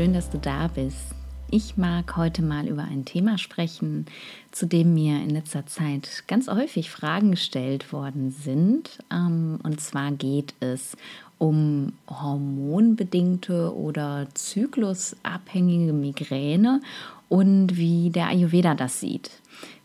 Schön, 0.00 0.14
dass 0.14 0.30
du 0.30 0.38
da 0.38 0.68
bist. 0.68 1.14
Ich 1.50 1.76
mag 1.76 2.16
heute 2.16 2.40
mal 2.40 2.68
über 2.68 2.84
ein 2.84 3.04
Thema 3.04 3.36
sprechen, 3.36 4.06
zu 4.50 4.64
dem 4.64 4.94
mir 4.94 5.16
in 5.16 5.28
letzter 5.28 5.66
Zeit 5.66 6.24
ganz 6.26 6.48
häufig 6.48 6.90
Fragen 6.90 7.32
gestellt 7.32 7.92
worden 7.92 8.30
sind. 8.30 9.00
Ähm, 9.12 9.58
und 9.62 9.78
zwar 9.78 10.10
geht 10.12 10.54
es 10.60 10.96
um 11.36 11.92
hormonbedingte 12.08 13.76
oder 13.76 14.26
zyklusabhängige 14.32 15.92
Migräne 15.92 16.80
und 17.28 17.76
wie 17.76 18.08
der 18.08 18.28
Ayurveda 18.28 18.74
das 18.74 19.00
sieht. 19.00 19.30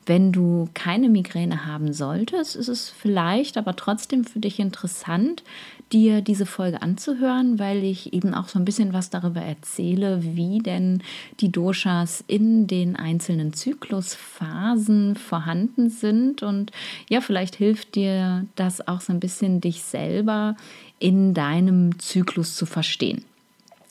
Wenn 0.05 0.31
du 0.31 0.69
keine 0.73 1.09
Migräne 1.09 1.65
haben 1.65 1.91
solltest, 1.91 2.55
ist 2.55 2.69
es 2.69 2.89
vielleicht 2.89 3.57
aber 3.57 3.75
trotzdem 3.75 4.23
für 4.23 4.39
dich 4.39 4.59
interessant, 4.59 5.43
dir 5.91 6.21
diese 6.21 6.45
Folge 6.45 6.81
anzuhören, 6.81 7.59
weil 7.59 7.83
ich 7.83 8.13
eben 8.13 8.33
auch 8.33 8.47
so 8.47 8.57
ein 8.59 8.65
bisschen 8.65 8.93
was 8.93 9.09
darüber 9.09 9.41
erzähle, 9.41 10.19
wie 10.23 10.59
denn 10.59 11.01
die 11.39 11.51
Doshas 11.51 12.23
in 12.27 12.67
den 12.67 12.95
einzelnen 12.95 13.53
Zyklusphasen 13.53 15.15
vorhanden 15.15 15.89
sind. 15.89 16.43
Und 16.43 16.71
ja, 17.09 17.21
vielleicht 17.21 17.55
hilft 17.55 17.95
dir 17.95 18.45
das 18.55 18.87
auch 18.87 19.01
so 19.01 19.13
ein 19.13 19.19
bisschen, 19.19 19.61
dich 19.61 19.83
selber 19.83 20.55
in 20.99 21.33
deinem 21.33 21.99
Zyklus 21.99 22.55
zu 22.55 22.65
verstehen 22.65 23.23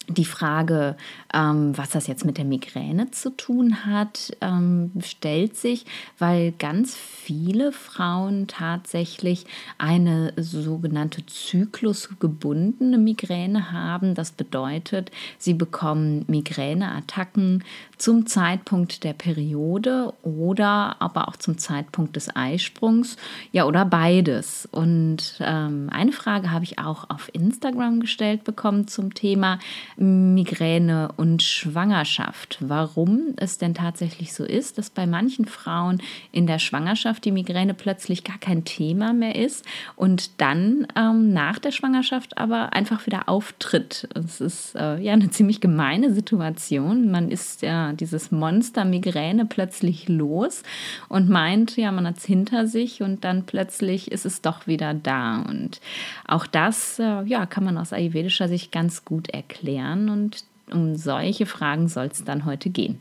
die 0.09 0.25
Frage, 0.25 0.97
ähm, 1.33 1.77
was 1.77 1.91
das 1.91 2.07
jetzt 2.07 2.25
mit 2.25 2.39
der 2.39 2.45
Migräne 2.45 3.11
zu 3.11 3.31
tun 3.31 3.87
hat, 3.87 4.37
ähm, 4.41 4.92
stellt 5.01 5.56
sich, 5.56 5.87
weil 6.19 6.53
ganz 6.53 6.95
viele 6.95 7.73
Frauen 7.73 8.47
tatsächlich 8.47 9.47
eine 9.78 10.33
sogenannte 10.37 11.25
zyklusgebundene 11.25 12.98
Migräne 12.98 13.73
haben. 13.73 14.15
Das 14.15 14.33
bedeutet, 14.33 15.11
sie 15.39 15.55
bekommen 15.55 16.25
Migräneattacken 16.28 17.65
zum 17.97 18.27
Zeitpunkt 18.27 19.05
der 19.05 19.15
Periode 19.15 20.12
oder 20.23 20.97
aber 21.00 21.28
auch 21.28 21.37
zum 21.37 21.59
Zeitpunkt 21.59 22.17
des 22.17 22.34
Eisprungs, 22.34 23.17
ja 23.53 23.65
oder 23.65 23.84
beides. 23.84 24.69
Und 24.71 25.39
ähm, 25.41 25.89
eine 25.91 26.12
Frage 26.12 26.50
habe 26.50 26.65
ich 26.65 26.78
auch 26.78 27.09
auf 27.09 27.31
Instagram 27.33 28.00
gestellt 28.00 28.45
bekommen 28.45 28.87
zum 28.89 29.15
Thema 29.15 29.59
Migräne 29.97 31.11
und 31.17 31.42
Schwangerschaft. 31.42 32.59
Warum 32.61 33.34
es 33.37 33.59
denn 33.59 33.75
tatsächlich 33.75 34.33
so 34.33 34.45
ist, 34.45 34.78
dass 34.78 34.91
bei 34.91 35.06
manchen 35.06 35.45
Frauen 35.45 36.03
in 36.33 36.47
der 36.47 36.59
Schwangerschaft 36.59 37.25
die 37.25 37.33
Migräne 37.33 37.75
plötzlich 37.75 38.25
gar 38.25 38.39
kein 38.39 38.65
Thema 38.65 39.12
mehr 39.12 39.37
ist 39.37 39.65
und 39.97 40.41
dann 40.41 40.87
ähm, 40.97 41.33
nach 41.33 41.59
der 41.59 41.70
Schwangerschaft 41.70 42.39
aber 42.39 42.72
einfach 42.72 43.06
wieder 43.06 43.28
auftritt. 43.28 44.09
Es 44.15 44.41
ist 44.41 44.75
äh, 44.75 44.98
ja 44.98 45.12
eine 45.12 45.31
ziemlich 45.31 45.61
gemeine 45.61 46.12
Situation. 46.12 47.11
Man 47.11 47.31
ist 47.31 47.62
ja 47.62 47.92
dieses 47.92 48.33
Monster 48.33 48.84
Migräne 48.84 49.47
plötzlich 49.47 50.09
los 50.09 50.62
und 51.09 51.28
meint, 51.28 51.77
ja, 51.77 51.92
man 51.92 52.06
hat 52.06 52.19
es 52.19 52.25
hinter 52.25 52.67
sich 52.67 53.03
und 53.03 53.25
dann 53.25 53.45
plötzlich 53.45 54.11
ist 54.11 54.27
es 54.27 54.42
doch 54.42 54.67
wieder 54.67 54.95
da. 54.95 55.42
Und 55.42 55.81
auch 56.27 56.47
das 56.47 56.98
äh, 56.98 57.22
ja, 57.25 57.47
kann 57.47 57.65
man 57.65 57.78
aus 57.78 57.92
ayurvedischer 57.92 58.48
Sicht 58.48 58.72
ganz 58.72 59.05
gut 59.05 59.28
erklären 59.28 59.84
und 59.93 60.45
um 60.71 60.97
solche 60.97 61.47
Fragen 61.47 61.89
soll 61.89 62.07
es 62.07 62.25
dann 62.25 62.45
heute 62.45 62.71
gehen. 62.71 63.01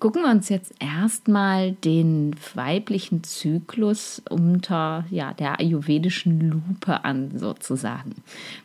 Gucken 0.00 0.22
wir 0.22 0.30
uns 0.30 0.48
jetzt 0.48 0.72
erstmal 0.78 1.72
den 1.72 2.34
weiblichen 2.54 3.22
Zyklus 3.22 4.22
unter 4.30 5.04
ja, 5.10 5.34
der 5.34 5.60
ayurvedischen 5.60 6.40
Lupe 6.40 7.04
an, 7.04 7.36
sozusagen. 7.36 8.14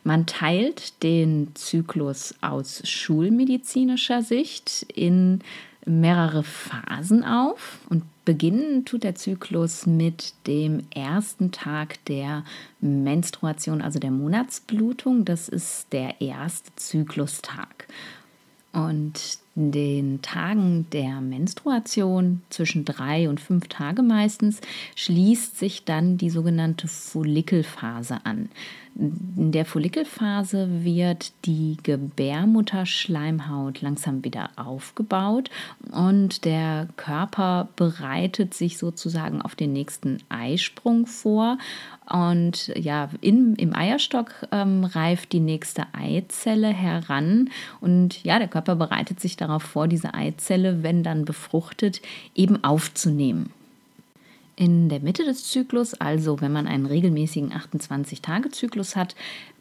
Man 0.02 0.24
teilt 0.24 1.02
den 1.02 1.54
Zyklus 1.54 2.34
aus 2.40 2.80
schulmedizinischer 2.88 4.22
Sicht 4.22 4.86
in 4.94 5.40
mehrere 5.86 6.42
Phasen 6.42 7.24
auf 7.24 7.78
und 7.88 8.02
beginnen 8.24 8.84
tut 8.84 9.04
der 9.04 9.14
Zyklus 9.14 9.86
mit 9.86 10.34
dem 10.46 10.82
ersten 10.94 11.52
Tag 11.52 12.04
der 12.06 12.44
Menstruation, 12.80 13.80
also 13.80 13.98
der 13.98 14.10
Monatsblutung. 14.10 15.24
Das 15.24 15.48
ist 15.48 15.92
der 15.92 16.20
erste 16.20 16.74
Zyklustag. 16.74 17.86
Und 18.72 19.38
den 19.54 20.20
Tagen 20.20 20.86
der 20.92 21.22
Menstruation, 21.22 22.42
zwischen 22.50 22.84
drei 22.84 23.28
und 23.28 23.40
fünf 23.40 23.68
Tage 23.68 24.02
meistens, 24.02 24.60
schließt 24.96 25.56
sich 25.58 25.84
dann 25.84 26.18
die 26.18 26.28
sogenannte 26.28 26.88
Follikelphase 26.88 28.18
an. 28.24 28.50
In 28.98 29.52
der 29.52 29.66
Follikelphase 29.66 30.82
wird 30.82 31.34
die 31.44 31.76
Gebärmutterschleimhaut 31.82 33.82
langsam 33.82 34.24
wieder 34.24 34.48
aufgebaut 34.56 35.50
und 35.92 36.46
der 36.46 36.88
Körper 36.96 37.68
bereitet 37.76 38.54
sich 38.54 38.78
sozusagen 38.78 39.42
auf 39.42 39.54
den 39.54 39.74
nächsten 39.74 40.16
Eisprung 40.30 41.06
vor. 41.06 41.58
Und 42.10 42.72
ja, 42.74 43.10
in, 43.20 43.56
im 43.56 43.76
Eierstock 43.76 44.32
ähm, 44.50 44.84
reift 44.84 45.32
die 45.32 45.40
nächste 45.40 45.82
Eizelle 45.92 46.68
heran 46.68 47.50
und 47.82 48.24
ja, 48.24 48.38
der 48.38 48.48
Körper 48.48 48.76
bereitet 48.76 49.20
sich 49.20 49.36
darauf 49.36 49.62
vor, 49.62 49.88
diese 49.88 50.14
Eizelle, 50.14 50.82
wenn 50.82 51.02
dann 51.02 51.26
befruchtet, 51.26 52.00
eben 52.34 52.64
aufzunehmen. 52.64 53.52
In 54.58 54.88
der 54.88 55.00
Mitte 55.00 55.22
des 55.24 55.44
Zyklus, 55.50 55.92
also 55.92 56.40
wenn 56.40 56.50
man 56.50 56.66
einen 56.66 56.86
regelmäßigen 56.86 57.52
28-Tage-Zyklus 57.52 58.96
hat, 58.96 59.14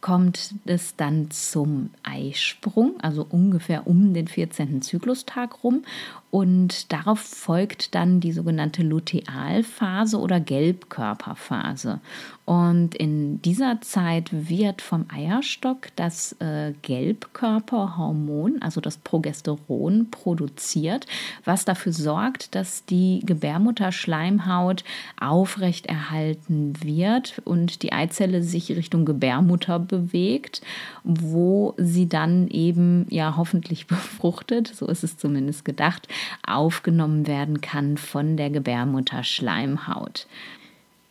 kommt 0.05 0.53
es 0.66 0.95
dann 0.95 1.31
zum 1.31 1.89
Eisprung, 2.03 2.93
also 3.01 3.25
ungefähr 3.27 3.88
um 3.88 4.13
den 4.13 4.27
14. 4.27 4.83
Zyklustag 4.83 5.63
rum. 5.63 5.83
Und 6.29 6.91
darauf 6.91 7.21
folgt 7.21 7.95
dann 7.95 8.19
die 8.19 8.33
sogenannte 8.33 8.83
Lutealphase 8.83 10.19
oder 10.19 10.39
Gelbkörperphase. 10.41 12.01
Und 12.43 12.93
in 12.93 13.41
dieser 13.41 13.79
Zeit 13.81 14.29
wird 14.31 14.81
vom 14.81 15.05
Eierstock 15.07 15.88
das 15.95 16.33
äh, 16.33 16.73
Gelbkörperhormon, 16.81 18.61
also 18.61 18.81
das 18.81 18.97
Progesteron, 18.97 20.11
produziert, 20.11 21.07
was 21.45 21.63
dafür 21.63 21.93
sorgt, 21.93 22.53
dass 22.53 22.85
die 22.85 23.22
Gebärmutterschleimhaut 23.25 24.83
aufrechterhalten 25.19 26.73
wird 26.83 27.41
und 27.45 27.81
die 27.81 27.93
Eizelle 27.93 28.43
sich 28.43 28.69
Richtung 28.72 29.05
Gebärmutter 29.05 29.79
bewegt 29.79 29.94
bewegt, 29.95 30.61
wo 31.03 31.73
sie 31.78 32.07
dann 32.07 32.47
eben 32.47 33.06
ja 33.09 33.35
hoffentlich 33.38 33.88
befruchtet, 33.88 34.67
so 34.67 34.88
ist 34.88 35.03
es 35.03 35.17
zumindest 35.17 35.66
gedacht, 35.66 36.07
aufgenommen 36.45 37.28
werden 37.28 37.61
kann 37.61 37.97
von 37.97 38.38
der 38.38 38.50
Gebärmutterschleimhaut. 38.50 40.28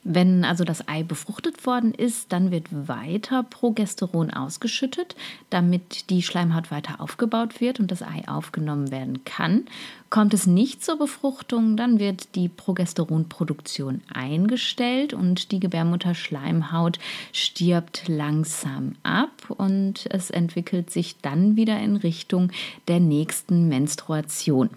Wenn 0.06 0.44
also 0.44 0.64
das 0.64 0.86
Ei 0.86 1.02
befruchtet 1.02 1.64
worden 1.64 1.94
ist, 1.94 2.30
dann 2.30 2.50
wird 2.50 2.66
weiter 2.70 3.42
Progesteron 3.42 4.30
ausgeschüttet, 4.30 5.16
damit 5.48 6.10
die 6.10 6.22
Schleimhaut 6.22 6.70
weiter 6.70 7.00
aufgebaut 7.00 7.62
wird 7.62 7.80
und 7.80 7.90
das 7.90 8.02
Ei 8.02 8.22
aufgenommen 8.28 8.90
werden 8.90 9.24
kann. 9.24 9.64
Kommt 10.10 10.34
es 10.34 10.46
nicht 10.46 10.84
zur 10.84 10.98
Befruchtung, 10.98 11.78
dann 11.78 11.98
wird 11.98 12.34
die 12.34 12.50
Progesteronproduktion 12.50 14.02
eingestellt 14.12 15.14
und 15.14 15.50
die 15.52 15.58
Gebärmutterschleimhaut 15.58 16.98
stirbt 17.32 18.06
langsam 18.06 18.96
ab 19.02 19.32
und 19.48 20.04
es 20.10 20.28
entwickelt 20.28 20.90
sich 20.90 21.16
dann 21.22 21.56
wieder 21.56 21.80
in 21.80 21.96
Richtung 21.96 22.52
der 22.88 23.00
nächsten 23.00 23.68
Menstruation. 23.68 24.68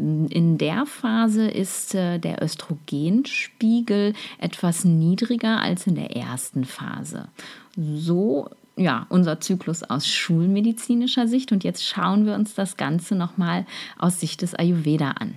In 0.00 0.56
der 0.56 0.86
Phase 0.86 1.46
ist 1.46 1.94
äh, 1.94 2.18
der 2.18 2.42
Östrogenspiegel 2.42 4.14
etwas 4.38 4.84
niedriger 4.86 5.60
als 5.60 5.86
in 5.86 5.94
der 5.94 6.16
ersten 6.16 6.64
Phase. 6.64 7.28
So 7.76 8.48
ja, 8.76 9.06
unser 9.10 9.40
Zyklus 9.40 9.82
aus 9.82 10.06
schulmedizinischer 10.08 11.28
Sicht 11.28 11.52
und 11.52 11.64
jetzt 11.64 11.84
schauen 11.84 12.24
wir 12.24 12.34
uns 12.34 12.54
das 12.54 12.78
Ganze 12.78 13.14
nochmal 13.14 13.66
aus 13.98 14.20
Sicht 14.20 14.40
des 14.40 14.54
Ayurveda 14.54 15.10
an. 15.12 15.34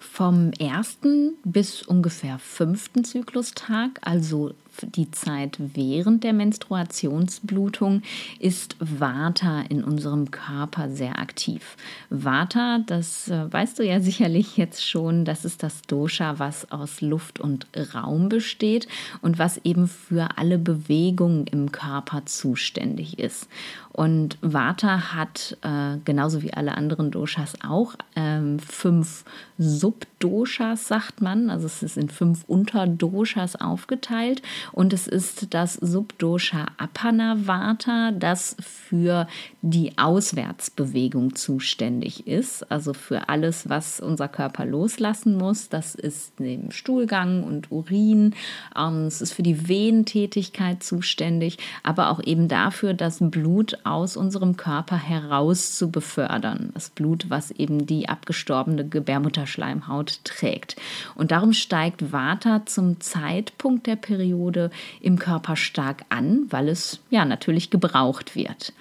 Vom 0.00 0.50
ersten 0.58 1.34
bis 1.44 1.82
ungefähr 1.82 2.40
fünften 2.40 3.04
Zyklustag, 3.04 4.00
also 4.02 4.52
die 4.82 5.10
Zeit 5.10 5.56
während 5.58 6.24
der 6.24 6.32
Menstruationsblutung 6.32 8.02
ist 8.38 8.76
Vata 8.78 9.62
in 9.68 9.84
unserem 9.84 10.30
Körper 10.30 10.90
sehr 10.90 11.18
aktiv. 11.18 11.76
Vata, 12.10 12.80
das 12.86 13.28
äh, 13.28 13.52
weißt 13.52 13.78
du 13.78 13.84
ja 13.84 14.00
sicherlich 14.00 14.56
jetzt 14.56 14.86
schon, 14.86 15.24
das 15.24 15.44
ist 15.44 15.62
das 15.62 15.82
Dosha, 15.82 16.38
was 16.38 16.70
aus 16.70 17.00
Luft 17.00 17.40
und 17.40 17.66
Raum 17.94 18.28
besteht 18.28 18.88
und 19.20 19.38
was 19.38 19.58
eben 19.64 19.88
für 19.88 20.38
alle 20.38 20.58
Bewegungen 20.58 21.46
im 21.46 21.72
Körper 21.72 22.26
zuständig 22.26 23.18
ist. 23.18 23.48
Und 23.92 24.38
Vata 24.40 25.12
hat 25.14 25.58
äh, 25.62 25.98
genauso 26.04 26.42
wie 26.42 26.54
alle 26.54 26.74
anderen 26.76 27.10
Doshas 27.10 27.54
auch 27.62 27.94
ähm, 28.16 28.58
fünf 28.58 29.24
Subdoshas 29.58 30.12
Subdoshas, 30.22 30.86
sagt 30.86 31.20
man. 31.20 31.50
Also 31.50 31.66
es 31.66 31.82
ist 31.82 31.96
in 31.96 32.08
fünf 32.08 32.44
Unterdoshas 32.46 33.56
aufgeteilt. 33.56 34.42
Und 34.72 34.92
es 34.92 35.06
ist 35.06 35.54
das 35.54 35.74
Subdosha 35.74 36.66
Apanavata, 36.78 38.12
das 38.12 38.56
für 38.60 39.26
die 39.62 39.96
Auswärtsbewegung 39.98 41.34
zuständig 41.34 42.26
ist. 42.26 42.70
Also 42.70 42.94
für 42.94 43.28
alles, 43.28 43.68
was 43.68 44.00
unser 44.00 44.28
Körper 44.28 44.64
loslassen 44.64 45.36
muss. 45.36 45.68
Das 45.68 45.94
ist 45.94 46.38
neben 46.40 46.70
Stuhlgang 46.70 47.42
und 47.42 47.70
Urin. 47.72 48.34
Ähm, 48.76 49.06
es 49.06 49.20
ist 49.22 49.32
für 49.32 49.42
die 49.42 49.68
Venentätigkeit 49.68 50.82
zuständig, 50.82 51.58
aber 51.82 52.10
auch 52.10 52.22
eben 52.22 52.48
dafür, 52.48 52.94
das 52.94 53.18
Blut 53.20 53.78
aus 53.84 54.16
unserem 54.16 54.56
Körper 54.56 54.96
heraus 54.96 55.74
zu 55.74 55.90
befördern. 55.90 56.70
Das 56.74 56.90
Blut, 56.90 57.26
was 57.28 57.50
eben 57.50 57.86
die 57.86 58.08
abgestorbene 58.08 58.86
Gebärmutterschleimhaut 58.86 60.24
trägt. 60.24 60.76
Und 61.14 61.30
darum 61.30 61.52
steigt 61.52 62.12
Vata 62.12 62.66
zum 62.66 63.00
Zeitpunkt 63.00 63.86
der 63.86 63.96
Periode 63.96 64.51
im 65.00 65.18
Körper 65.18 65.56
stark 65.56 66.04
an, 66.08 66.46
weil 66.50 66.68
es 66.68 67.00
ja 67.10 67.24
natürlich 67.24 67.70
gebraucht 67.70 68.36
wird. 68.36 68.72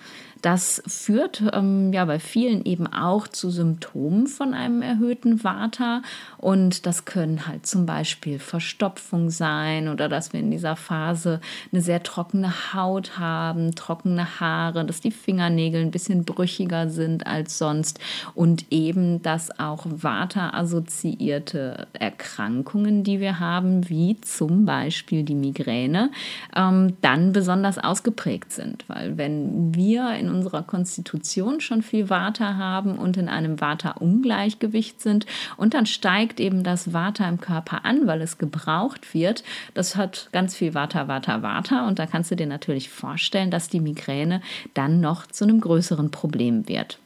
Das 0.42 0.82
führt 0.88 1.44
ähm, 1.54 1.94
ja 1.94 2.06
bei 2.06 2.20
vielen 2.20 2.66
eben 2.66 2.88
auch 2.88 3.28
zu 3.28 3.52
Symptomen 3.52 4.28
von 4.28 4.54
einem 4.54 4.82
erhöhten 4.82 5.44
Vata. 5.44 6.02
Und 6.38 6.86
das 6.86 7.06
können 7.06 7.48
halt 7.48 7.68
zum 7.68 7.86
Beispiel 7.86 8.40
Verstopfung 8.40 9.30
sein 9.30 9.88
oder 9.88 10.10
dass 10.10 10.34
wir 10.34 10.40
in 10.40 10.50
dieser 10.50 10.76
Phase 10.76 11.42
eine 11.72 11.82
sehr 11.82 12.02
trockene 12.02 12.74
Haut 12.74 13.20
haben, 13.20 13.76
trockene 13.76 14.40
Haare, 14.40 14.86
dass 14.86 15.02
die 15.02 15.12
Fingernägel 15.12 15.82
ein 15.82 15.92
bisschen 15.92 16.24
brüchiger 16.24 16.90
sind 16.90 17.28
als 17.28 17.58
sonst 17.58 18.00
und 18.34 18.66
eben, 18.72 19.22
dass 19.22 19.60
auch 19.60 19.86
Vata-assoziierte 19.86 21.88
Erkrankungen, 21.94 23.04
die 23.04 23.20
wir 23.20 23.40
haben, 23.40 23.88
wie 23.90 24.20
zum 24.22 24.66
Beispiel 24.66 25.24
die 25.24 25.36
Migräne, 25.36 26.10
ähm, 26.56 26.98
dann 27.02 27.32
besonders 27.32 27.78
ausgeprägt 27.78 28.52
sind, 28.52 28.86
weil 28.88 29.18
wenn 29.18 29.76
wir 29.76 30.16
in 30.16 30.31
unserer 30.32 30.64
Konstitution 30.64 31.62
schon 31.62 31.82
viel 31.82 32.10
Vata 32.10 32.56
haben 32.56 32.98
und 32.98 33.18
in 33.18 33.30
einem 33.30 33.60
Vata-Ungleichgewicht 33.62 35.02
sind 35.02 35.26
und 35.58 35.74
dann 35.74 35.86
steigt 35.86 36.40
eben 36.40 36.64
das 36.64 36.94
Vata 36.94 37.28
im 37.28 37.40
Körper 37.40 37.86
an, 37.86 38.08
weil 38.08 38.22
es 38.22 38.38
gebraucht 38.38 39.14
wird. 39.14 39.44
Das 39.74 39.96
hat 39.96 40.30
ganz 40.32 40.56
viel 40.56 40.74
Vata, 40.74 41.08
Vata, 41.08 41.42
Vata 41.42 41.88
und 41.88 42.00
da 42.00 42.06
kannst 42.06 42.32
du 42.32 42.36
dir 42.36 42.48
natürlich 42.48 42.90
vorstellen, 42.90 43.52
dass 43.52 43.70
die 43.70 43.80
Migräne 43.80 44.42
dann 44.74 45.02
noch 45.02 45.28
zu 45.28 45.44
einem 45.44 45.62
größeren 45.62 46.12
Problem 46.12 46.68
wird. 46.68 47.00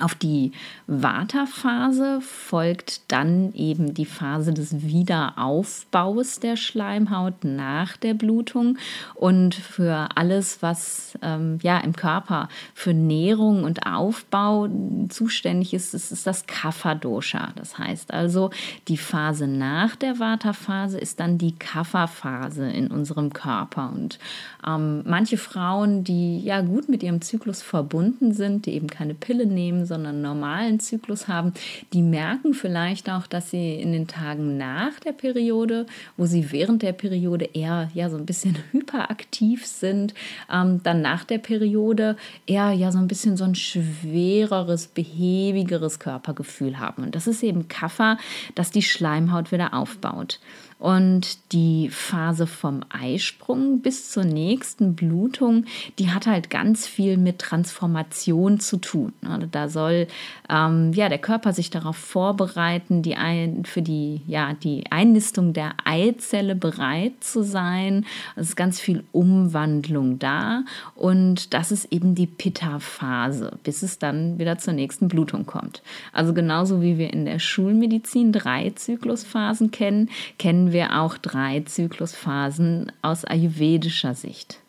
Auf 0.00 0.14
die 0.14 0.52
Vata-Phase 0.86 2.20
folgt 2.22 3.12
dann 3.12 3.52
eben 3.54 3.92
die 3.92 4.06
Phase 4.06 4.54
des 4.54 4.82
Wiederaufbaus 4.82 6.40
der 6.40 6.56
Schleimhaut 6.56 7.44
nach 7.44 7.98
der 7.98 8.14
Blutung. 8.14 8.78
Und 9.14 9.54
für 9.54 10.08
alles, 10.14 10.62
was 10.62 11.18
ähm, 11.20 11.58
ja 11.62 11.78
im 11.78 11.94
Körper 11.94 12.48
für 12.72 12.94
Nährung 12.94 13.64
und 13.64 13.86
Aufbau 13.86 14.68
zuständig 15.10 15.74
ist, 15.74 15.92
ist, 15.92 16.12
ist 16.12 16.26
das 16.26 16.46
Kapha-Dosha. 16.46 17.52
Das 17.56 17.76
heißt 17.76 18.14
also, 18.14 18.50
die 18.88 18.96
Phase 18.96 19.46
nach 19.46 19.96
der 19.96 20.18
Vata-Phase 20.18 20.98
ist 20.98 21.20
dann 21.20 21.36
die 21.36 21.54
Kapha-Phase 21.56 22.70
in 22.70 22.86
unserem 22.88 23.34
Körper. 23.34 23.92
Und 23.94 24.18
ähm, 24.66 25.02
manche 25.04 25.36
Frauen, 25.36 26.04
die 26.04 26.40
ja 26.40 26.62
gut 26.62 26.88
mit 26.88 27.02
ihrem 27.02 27.20
Zyklus 27.20 27.60
verbunden 27.60 28.32
sind, 28.32 28.64
die 28.64 28.72
eben 28.72 28.86
keine 28.86 29.14
Pille 29.14 29.44
nehmen, 29.46 29.84
sondern 29.90 30.22
normalen 30.22 30.78
Zyklus 30.78 31.26
haben, 31.26 31.52
die 31.92 32.00
merken 32.00 32.54
vielleicht 32.54 33.10
auch, 33.10 33.26
dass 33.26 33.50
sie 33.50 33.74
in 33.74 33.92
den 33.92 34.06
Tagen 34.06 34.56
nach 34.56 35.00
der 35.00 35.12
Periode, 35.12 35.86
wo 36.16 36.26
sie 36.26 36.52
während 36.52 36.82
der 36.82 36.92
Periode 36.92 37.44
eher 37.52 37.90
ja 37.92 38.08
so 38.08 38.16
ein 38.16 38.24
bisschen 38.24 38.56
hyperaktiv 38.72 39.66
sind, 39.66 40.14
ähm, 40.50 40.80
dann 40.84 41.02
nach 41.02 41.24
der 41.24 41.38
Periode 41.38 42.16
eher 42.46 42.70
ja 42.70 42.92
so 42.92 42.98
ein 42.98 43.08
bisschen 43.08 43.36
so 43.36 43.44
ein 43.44 43.56
schwereres, 43.56 44.86
behäbigeres 44.86 45.98
Körpergefühl 45.98 46.78
haben. 46.78 47.02
Und 47.02 47.16
das 47.16 47.26
ist 47.26 47.42
eben 47.42 47.66
Kaffer, 47.66 48.16
dass 48.54 48.70
die 48.70 48.82
Schleimhaut 48.82 49.50
wieder 49.50 49.74
aufbaut. 49.74 50.38
Und 50.80 51.52
die 51.52 51.90
Phase 51.90 52.46
vom 52.46 52.80
Eisprung 52.88 53.82
bis 53.82 54.10
zur 54.10 54.24
nächsten 54.24 54.94
Blutung, 54.94 55.66
die 55.98 56.10
hat 56.10 56.26
halt 56.26 56.48
ganz 56.48 56.86
viel 56.86 57.18
mit 57.18 57.38
Transformation 57.38 58.60
zu 58.60 58.78
tun. 58.78 59.12
Also 59.22 59.46
da 59.50 59.68
soll 59.68 60.06
ähm, 60.48 60.92
ja, 60.94 61.10
der 61.10 61.18
Körper 61.18 61.52
sich 61.52 61.68
darauf 61.68 61.96
vorbereiten, 61.96 63.02
die 63.02 63.14
ein, 63.14 63.66
für 63.66 63.82
die, 63.82 64.22
ja, 64.26 64.54
die 64.54 64.84
Einnistung 64.90 65.52
der 65.52 65.74
Eizelle 65.84 66.54
bereit 66.54 67.12
zu 67.20 67.42
sein. 67.42 68.06
Es 68.36 68.48
ist 68.48 68.56
ganz 68.56 68.80
viel 68.80 69.04
Umwandlung 69.12 70.18
da. 70.18 70.64
Und 70.94 71.52
das 71.52 71.72
ist 71.72 71.92
eben 71.92 72.14
die 72.14 72.26
Pitta-Phase, 72.26 73.58
bis 73.64 73.82
es 73.82 73.98
dann 73.98 74.38
wieder 74.38 74.56
zur 74.56 74.72
nächsten 74.72 75.08
Blutung 75.08 75.44
kommt. 75.44 75.82
Also 76.14 76.32
genauso 76.32 76.80
wie 76.80 76.96
wir 76.96 77.12
in 77.12 77.26
der 77.26 77.38
Schulmedizin 77.38 78.32
drei 78.32 78.70
Zyklusphasen 78.70 79.70
kennen, 79.70 80.08
kennen 80.38 80.69
wir 80.72 81.00
auch 81.00 81.18
drei 81.18 81.60
Zyklusphasen 81.60 82.92
aus 83.02 83.24
ayurvedischer 83.24 84.14
Sicht. 84.14 84.60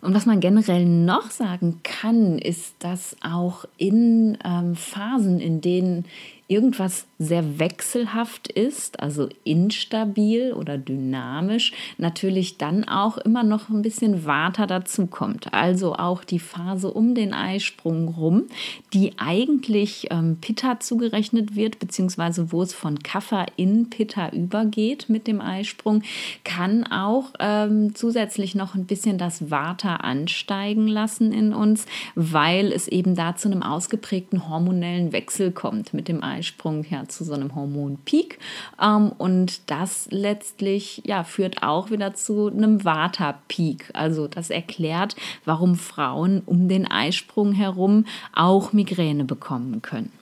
Und 0.00 0.14
was 0.14 0.26
man 0.26 0.40
generell 0.40 0.84
noch 0.84 1.30
sagen 1.30 1.80
kann, 1.82 2.38
ist, 2.38 2.74
dass 2.80 3.16
auch 3.22 3.64
in 3.78 4.36
ähm, 4.44 4.76
Phasen, 4.76 5.40
in 5.40 5.62
denen 5.62 6.04
irgendwas 6.46 7.06
sehr 7.24 7.58
wechselhaft 7.58 8.48
ist, 8.48 9.00
also 9.00 9.28
instabil 9.44 10.52
oder 10.52 10.78
dynamisch, 10.78 11.72
natürlich 11.98 12.58
dann 12.58 12.84
auch 12.84 13.18
immer 13.18 13.42
noch 13.42 13.68
ein 13.68 13.82
bisschen 13.82 14.24
Vata 14.24 14.66
dazukommt. 14.66 15.52
Also 15.52 15.94
auch 15.94 16.24
die 16.24 16.38
Phase 16.38 16.90
um 16.90 17.14
den 17.14 17.34
Eisprung 17.34 18.08
rum, 18.08 18.44
die 18.92 19.12
eigentlich 19.18 20.08
ähm, 20.10 20.38
Pitta 20.40 20.80
zugerechnet 20.80 21.56
wird, 21.56 21.78
beziehungsweise 21.78 22.52
wo 22.52 22.62
es 22.62 22.74
von 22.74 23.00
Kapha 23.00 23.46
in 23.56 23.90
Pitta 23.90 24.30
übergeht 24.30 25.08
mit 25.08 25.26
dem 25.26 25.40
Eisprung, 25.40 26.02
kann 26.44 26.84
auch 26.84 27.32
ähm, 27.40 27.94
zusätzlich 27.94 28.54
noch 28.54 28.74
ein 28.74 28.86
bisschen 28.86 29.18
das 29.18 29.50
Vata 29.50 29.96
ansteigen 29.96 30.88
lassen 30.88 31.32
in 31.32 31.52
uns, 31.52 31.86
weil 32.14 32.72
es 32.72 32.88
eben 32.88 33.14
da 33.14 33.36
zu 33.36 33.48
einem 33.48 33.62
ausgeprägten 33.62 34.48
hormonellen 34.48 35.12
Wechsel 35.12 35.52
kommt 35.52 35.94
mit 35.94 36.08
dem 36.08 36.22
Eisprung 36.22 36.84
ja, 36.90 37.08
zu 37.16 37.24
so 37.24 37.34
einem 37.34 37.54
Hormonpeak. 37.54 38.38
Ähm, 38.80 39.12
und 39.18 39.70
das 39.70 40.08
letztlich 40.10 41.02
ja, 41.04 41.24
führt 41.24 41.62
auch 41.62 41.90
wieder 41.90 42.14
zu 42.14 42.48
einem 42.48 42.84
Vata-Peak. 42.84 43.90
Also 43.94 44.28
das 44.28 44.50
erklärt, 44.50 45.16
warum 45.44 45.76
Frauen 45.76 46.42
um 46.46 46.68
den 46.68 46.86
Eisprung 46.86 47.52
herum 47.52 48.06
auch 48.34 48.72
Migräne 48.72 49.24
bekommen 49.24 49.82
können. 49.82 50.12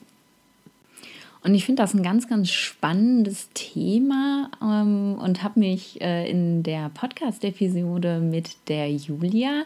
Und 1.45 1.55
ich 1.55 1.65
finde 1.65 1.83
das 1.83 1.93
ein 1.93 2.05
ganz, 2.05 2.29
ganz 2.29 2.51
spannendes 2.51 3.49
Thema 3.53 4.49
ähm, 4.63 5.19
und 5.21 5.43
habe 5.43 5.59
mich 5.59 6.01
äh, 6.01 6.31
in 6.31 6.63
der 6.63 6.89
Podcast-Episode 6.91 8.21
mit 8.21 8.69
der 8.69 8.91
Julia 8.93 9.65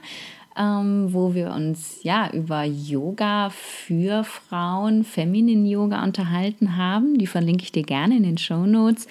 ähm, 0.57 1.13
wo 1.13 1.35
wir 1.35 1.53
uns 1.53 2.03
ja 2.03 2.31
über 2.33 2.65
Yoga 2.65 3.51
für 3.51 4.25
Frauen, 4.25 5.05
Feminin 5.05 5.67
Yoga 5.67 6.03
unterhalten 6.03 6.77
haben. 6.77 7.19
Die 7.19 7.27
verlinke 7.27 7.65
ich 7.65 7.73
dir 7.73 7.83
gerne 7.83 8.17
in 8.17 8.23
den 8.23 8.39
Show 8.39 8.67
Notes. 8.67 9.07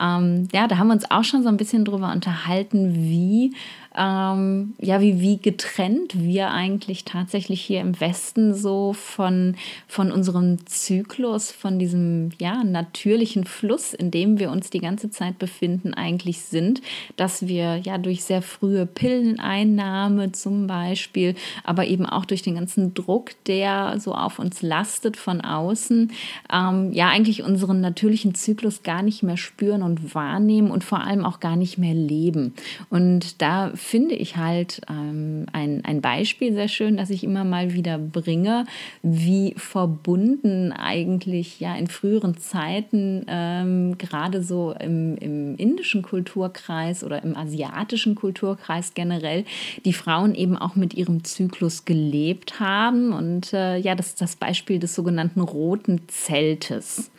Ähm, 0.00 0.48
ja, 0.52 0.66
da 0.66 0.78
haben 0.78 0.88
wir 0.88 0.94
uns 0.94 1.10
auch 1.10 1.24
schon 1.24 1.42
so 1.42 1.48
ein 1.48 1.56
bisschen 1.56 1.84
drüber 1.84 2.12
unterhalten, 2.12 2.94
wie 2.94 3.52
ähm, 3.98 4.74
ja, 4.80 5.00
wie, 5.00 5.20
wie 5.20 5.38
getrennt 5.38 6.18
wir 6.18 6.50
eigentlich 6.50 7.04
tatsächlich 7.04 7.60
hier 7.60 7.80
im 7.80 8.00
Westen 8.00 8.54
so 8.54 8.92
von, 8.92 9.56
von 9.88 10.12
unserem 10.12 10.64
Zyklus, 10.66 11.50
von 11.50 11.78
diesem 11.78 12.30
ja, 12.38 12.62
natürlichen 12.62 13.44
Fluss, 13.44 13.94
in 13.94 14.10
dem 14.10 14.38
wir 14.38 14.50
uns 14.50 14.70
die 14.70 14.78
ganze 14.78 15.10
Zeit 15.10 15.38
befinden, 15.38 15.94
eigentlich 15.94 16.40
sind, 16.40 16.80
dass 17.16 17.48
wir 17.48 17.78
ja 17.78 17.98
durch 17.98 18.22
sehr 18.22 18.42
frühe 18.42 18.86
Pilleneinnahme 18.86 20.30
zum 20.30 20.68
Beispiel, 20.68 21.34
aber 21.64 21.86
eben 21.86 22.06
auch 22.06 22.24
durch 22.24 22.42
den 22.42 22.54
ganzen 22.54 22.94
Druck, 22.94 23.32
der 23.46 23.98
so 23.98 24.14
auf 24.14 24.38
uns 24.38 24.62
lastet 24.62 25.16
von 25.16 25.40
außen, 25.40 26.12
ähm, 26.52 26.92
ja 26.92 27.08
eigentlich 27.08 27.42
unseren 27.42 27.80
natürlichen 27.80 28.34
Zyklus 28.34 28.84
gar 28.84 29.02
nicht 29.02 29.24
mehr 29.24 29.36
spüren 29.36 29.82
und 29.82 30.14
wahrnehmen 30.14 30.70
und 30.70 30.84
vor 30.84 31.00
allem 31.00 31.24
auch 31.24 31.40
gar 31.40 31.56
nicht 31.56 31.78
mehr 31.78 31.94
leben. 31.94 32.54
Und 32.90 33.42
da 33.42 33.72
finde 33.88 34.16
ich 34.16 34.36
halt 34.36 34.82
ähm, 34.90 35.46
ein, 35.52 35.82
ein 35.82 36.02
Beispiel 36.02 36.52
sehr 36.52 36.68
schön, 36.68 36.98
das 36.98 37.08
ich 37.08 37.24
immer 37.24 37.44
mal 37.44 37.72
wieder 37.72 37.96
bringe, 37.96 38.66
wie 39.02 39.54
verbunden 39.56 40.72
eigentlich 40.72 41.58
ja 41.58 41.74
in 41.74 41.86
früheren 41.86 42.36
Zeiten, 42.36 43.24
ähm, 43.26 43.96
gerade 43.96 44.42
so 44.42 44.74
im, 44.78 45.16
im 45.16 45.56
indischen 45.56 46.02
Kulturkreis 46.02 47.02
oder 47.02 47.22
im 47.22 47.34
asiatischen 47.34 48.14
Kulturkreis 48.14 48.92
generell, 48.92 49.46
die 49.86 49.94
Frauen 49.94 50.34
eben 50.34 50.58
auch 50.58 50.76
mit 50.76 50.92
ihrem 50.92 51.24
Zyklus 51.24 51.86
gelebt 51.86 52.60
haben. 52.60 53.14
Und 53.14 53.54
äh, 53.54 53.78
ja, 53.78 53.94
das 53.94 54.08
ist 54.08 54.20
das 54.20 54.36
Beispiel 54.36 54.78
des 54.78 54.94
sogenannten 54.94 55.40
roten 55.40 56.02
Zeltes. 56.08 57.10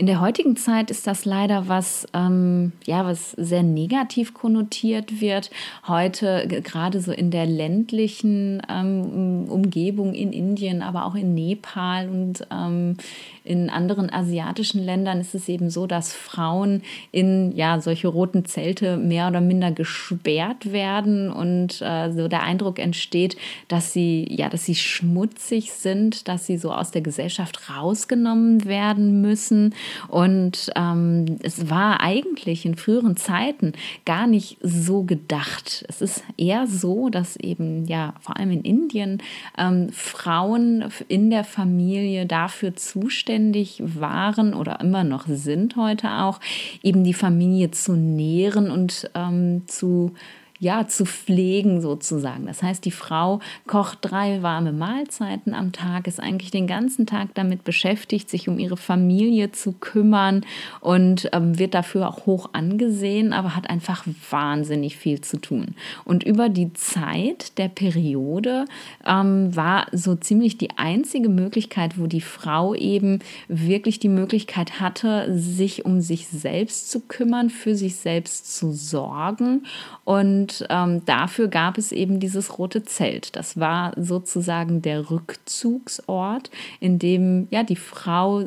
In 0.00 0.06
der 0.06 0.20
heutigen 0.20 0.54
Zeit 0.54 0.92
ist 0.92 1.08
das 1.08 1.24
leider 1.24 1.66
was, 1.66 2.06
ähm, 2.14 2.70
ja, 2.86 3.04
was 3.04 3.32
sehr 3.32 3.64
negativ 3.64 4.32
konnotiert 4.32 5.20
wird. 5.20 5.50
Heute 5.88 6.46
gerade 6.62 7.00
so 7.00 7.10
in 7.10 7.32
der 7.32 7.46
ländlichen 7.46 8.62
ähm, 8.68 9.46
Umgebung 9.48 10.14
in 10.14 10.32
Indien, 10.32 10.82
aber 10.82 11.04
auch 11.04 11.16
in 11.16 11.34
Nepal 11.34 12.08
und 12.08 12.46
ähm, 12.52 12.96
in 13.42 13.70
anderen 13.70 14.08
asiatischen 14.12 14.84
Ländern 14.84 15.20
ist 15.20 15.34
es 15.34 15.48
eben 15.48 15.68
so, 15.68 15.88
dass 15.88 16.12
Frauen 16.12 16.82
in 17.10 17.56
ja 17.56 17.80
solche 17.80 18.06
roten 18.06 18.44
Zelte 18.44 18.98
mehr 18.98 19.26
oder 19.26 19.40
minder 19.40 19.72
gesperrt 19.72 20.70
werden 20.70 21.32
und 21.32 21.82
äh, 21.82 22.12
so 22.12 22.28
der 22.28 22.44
Eindruck 22.44 22.78
entsteht, 22.78 23.36
dass 23.66 23.92
sie 23.92 24.28
ja, 24.30 24.48
dass 24.48 24.64
sie 24.64 24.76
schmutzig 24.76 25.72
sind, 25.72 26.28
dass 26.28 26.46
sie 26.46 26.56
so 26.56 26.70
aus 26.70 26.92
der 26.92 27.02
Gesellschaft 27.02 27.68
rausgenommen 27.68 28.64
werden 28.64 29.22
müssen 29.22 29.74
und 30.08 30.70
ähm, 30.76 31.38
es 31.42 31.70
war 31.70 32.00
eigentlich 32.00 32.64
in 32.64 32.76
früheren 32.76 33.16
Zeiten 33.16 33.72
gar 34.04 34.26
nicht 34.26 34.58
so 34.62 35.02
gedacht. 35.02 35.84
Es 35.88 36.02
ist 36.02 36.24
eher 36.36 36.66
so, 36.66 37.08
dass 37.08 37.36
eben 37.36 37.86
ja 37.86 38.14
vor 38.20 38.36
allem 38.36 38.50
in 38.50 38.62
Indien 38.62 39.22
ähm, 39.56 39.90
Frauen 39.92 40.84
in 41.08 41.30
der 41.30 41.44
Familie 41.44 42.26
dafür 42.26 42.74
zuständig 42.76 43.82
waren 43.84 44.54
oder 44.54 44.80
immer 44.80 45.04
noch 45.04 45.26
sind 45.26 45.76
heute 45.76 46.10
auch, 46.10 46.40
eben 46.82 47.04
die 47.04 47.14
Familie 47.14 47.70
zu 47.70 47.92
nähren 47.92 48.70
und 48.70 49.10
ähm, 49.14 49.62
zu 49.66 50.12
ja, 50.60 50.88
zu 50.88 51.04
pflegen 51.04 51.80
sozusagen. 51.80 52.46
Das 52.46 52.62
heißt, 52.62 52.84
die 52.84 52.90
Frau 52.90 53.40
kocht 53.66 53.98
drei 54.02 54.42
warme 54.42 54.72
Mahlzeiten 54.72 55.54
am 55.54 55.72
Tag, 55.72 56.06
ist 56.06 56.20
eigentlich 56.20 56.50
den 56.50 56.66
ganzen 56.66 57.06
Tag 57.06 57.34
damit 57.34 57.64
beschäftigt, 57.64 58.28
sich 58.28 58.48
um 58.48 58.58
ihre 58.58 58.76
Familie 58.76 59.52
zu 59.52 59.72
kümmern 59.72 60.44
und 60.80 61.28
ähm, 61.32 61.58
wird 61.58 61.74
dafür 61.74 62.08
auch 62.08 62.26
hoch 62.26 62.50
angesehen, 62.52 63.32
aber 63.32 63.54
hat 63.54 63.70
einfach 63.70 64.04
wahnsinnig 64.30 64.96
viel 64.96 65.20
zu 65.20 65.40
tun. 65.40 65.74
Und 66.04 66.24
über 66.24 66.48
die 66.48 66.72
Zeit 66.72 67.56
der 67.58 67.68
Periode 67.68 68.64
ähm, 69.06 69.54
war 69.54 69.86
so 69.92 70.16
ziemlich 70.16 70.58
die 70.58 70.76
einzige 70.76 71.28
Möglichkeit, 71.28 71.98
wo 71.98 72.06
die 72.06 72.20
Frau 72.20 72.74
eben 72.74 73.20
wirklich 73.46 74.00
die 74.00 74.08
Möglichkeit 74.08 74.80
hatte, 74.80 75.38
sich 75.38 75.84
um 75.84 76.00
sich 76.00 76.26
selbst 76.26 76.90
zu 76.90 77.00
kümmern, 77.00 77.50
für 77.50 77.76
sich 77.76 77.96
selbst 77.96 78.56
zu 78.56 78.72
sorgen 78.72 79.64
und 80.04 80.47
und 80.48 80.66
ähm, 80.70 81.04
dafür 81.04 81.48
gab 81.48 81.76
es 81.76 81.92
eben 81.92 82.20
dieses 82.20 82.58
rote 82.58 82.82
Zelt. 82.82 83.36
Das 83.36 83.60
war 83.60 83.92
sozusagen 83.96 84.80
der 84.80 85.10
Rückzugsort, 85.10 86.50
in 86.80 86.98
dem 86.98 87.48
ja 87.50 87.62
die 87.62 87.76
Frau 87.76 88.46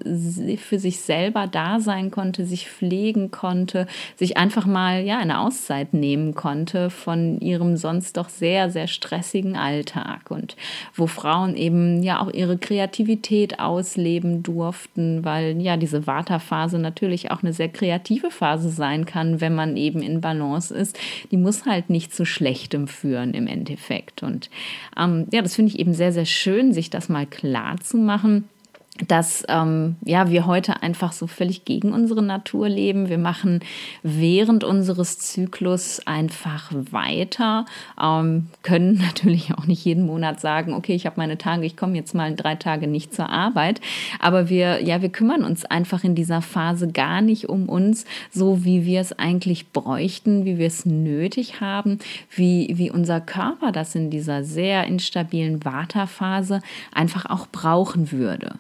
für 0.58 0.80
sich 0.80 1.02
selber 1.02 1.46
da 1.46 1.80
sein 1.80 2.10
konnte, 2.10 2.46
sich 2.46 2.70
pflegen 2.70 3.30
konnte, 3.30 3.86
sich 4.16 4.38
einfach 4.38 4.66
mal 4.66 5.04
ja 5.04 5.20
eine 5.20 5.42
Auszeit 5.42 5.94
nehmen 5.94 6.34
konnte 6.34 6.90
von 6.90 7.40
ihrem 7.40 7.78
sonst 7.78 8.18
doch 8.18 8.30
sehr 8.30 8.72
sehr 8.72 8.88
stressigen 8.88 9.56
Alltag 9.56 10.32
und 10.32 10.56
wo 10.96 11.06
Frauen 11.06 11.56
eben 11.56 12.02
ja 12.02 12.20
auch 12.20 12.32
ihre 12.32 12.58
Kreativität 12.58 13.60
ausleben 13.60 14.42
durften, 14.42 15.24
weil 15.24 15.62
ja 15.62 15.78
diese 15.78 16.08
Vata-Phase 16.08 16.80
natürlich 16.80 17.30
auch 17.30 17.44
eine 17.44 17.54
sehr 17.54 17.70
kreative 17.70 18.32
Phase 18.32 18.70
sein 18.70 19.06
kann, 19.06 19.40
wenn 19.40 19.54
man 19.54 19.78
eben 19.78 20.02
in 20.02 20.20
Balance 20.20 20.74
ist. 20.74 20.98
Die 21.30 21.38
muss 21.38 21.66
halt 21.66 21.91
nicht 21.92 22.14
zu 22.14 22.26
Schlechtem 22.26 22.88
führen 22.88 23.34
im 23.34 23.48
Endeffekt. 23.48 24.24
Und 24.24 24.50
ähm, 24.98 25.28
ja, 25.32 25.42
das 25.42 25.56
finde 25.56 25.72
ich 25.72 25.80
eben 25.80 25.94
sehr, 25.94 26.12
sehr 26.12 26.26
schön, 26.26 26.74
sich 26.74 26.90
das 26.90 27.10
mal 27.10 27.26
klar 27.26 27.80
zu 27.80 27.98
machen 27.98 28.46
dass 29.08 29.44
ähm, 29.48 29.96
ja, 30.04 30.30
wir 30.30 30.46
heute 30.46 30.84
einfach 30.84 31.12
so 31.12 31.28
völlig 31.28 31.66
gegen 31.66 31.94
unsere 31.94 32.22
Natur 32.22 32.70
leben. 32.70 33.10
Wir 33.10 33.18
machen 33.18 33.62
während 34.04 34.64
unseres 34.64 35.20
Zyklus 35.20 36.02
einfach 36.06 36.72
weiter, 36.72 37.66
ähm, 38.02 38.48
können 38.64 38.98
natürlich 39.02 39.54
auch 39.54 39.66
nicht 39.66 39.84
jeden 39.86 40.06
Monat 40.06 40.40
sagen, 40.40 40.74
okay, 40.74 40.94
ich 40.94 41.06
habe 41.06 41.16
meine 41.18 41.38
Tage, 41.38 41.66
ich 41.66 41.78
komme 41.78 41.96
jetzt 41.96 42.14
mal 42.14 42.36
drei 42.36 42.56
Tage 42.56 42.88
nicht 42.88 43.14
zur 43.14 43.30
Arbeit. 43.30 43.82
Aber 44.20 44.50
wir, 44.50 44.84
ja, 44.84 45.02
wir 45.02 45.10
kümmern 45.10 45.44
uns 45.44 45.66
einfach 45.66 46.04
in 46.04 46.16
dieser 46.16 46.42
Phase 46.42 46.92
gar 46.92 47.22
nicht 47.22 47.50
um 47.50 47.70
uns, 47.70 48.06
so 48.32 48.64
wie 48.64 48.86
wir 48.86 49.02
es 49.02 49.18
eigentlich 49.18 49.72
bräuchten, 49.72 50.46
wie 50.46 50.58
wir 50.58 50.68
es 50.68 50.86
nötig 50.86 51.62
haben, 51.62 52.00
wie, 52.30 52.74
wie 52.76 52.92
unser 52.92 53.22
Körper 53.22 53.72
das 53.72 53.96
in 53.96 54.10
dieser 54.10 54.44
sehr 54.44 54.86
instabilen 54.86 55.64
Vata-Phase 55.64 56.62
einfach 56.94 57.26
auch 57.26 57.48
brauchen 57.52 58.12
würde. 58.12 58.60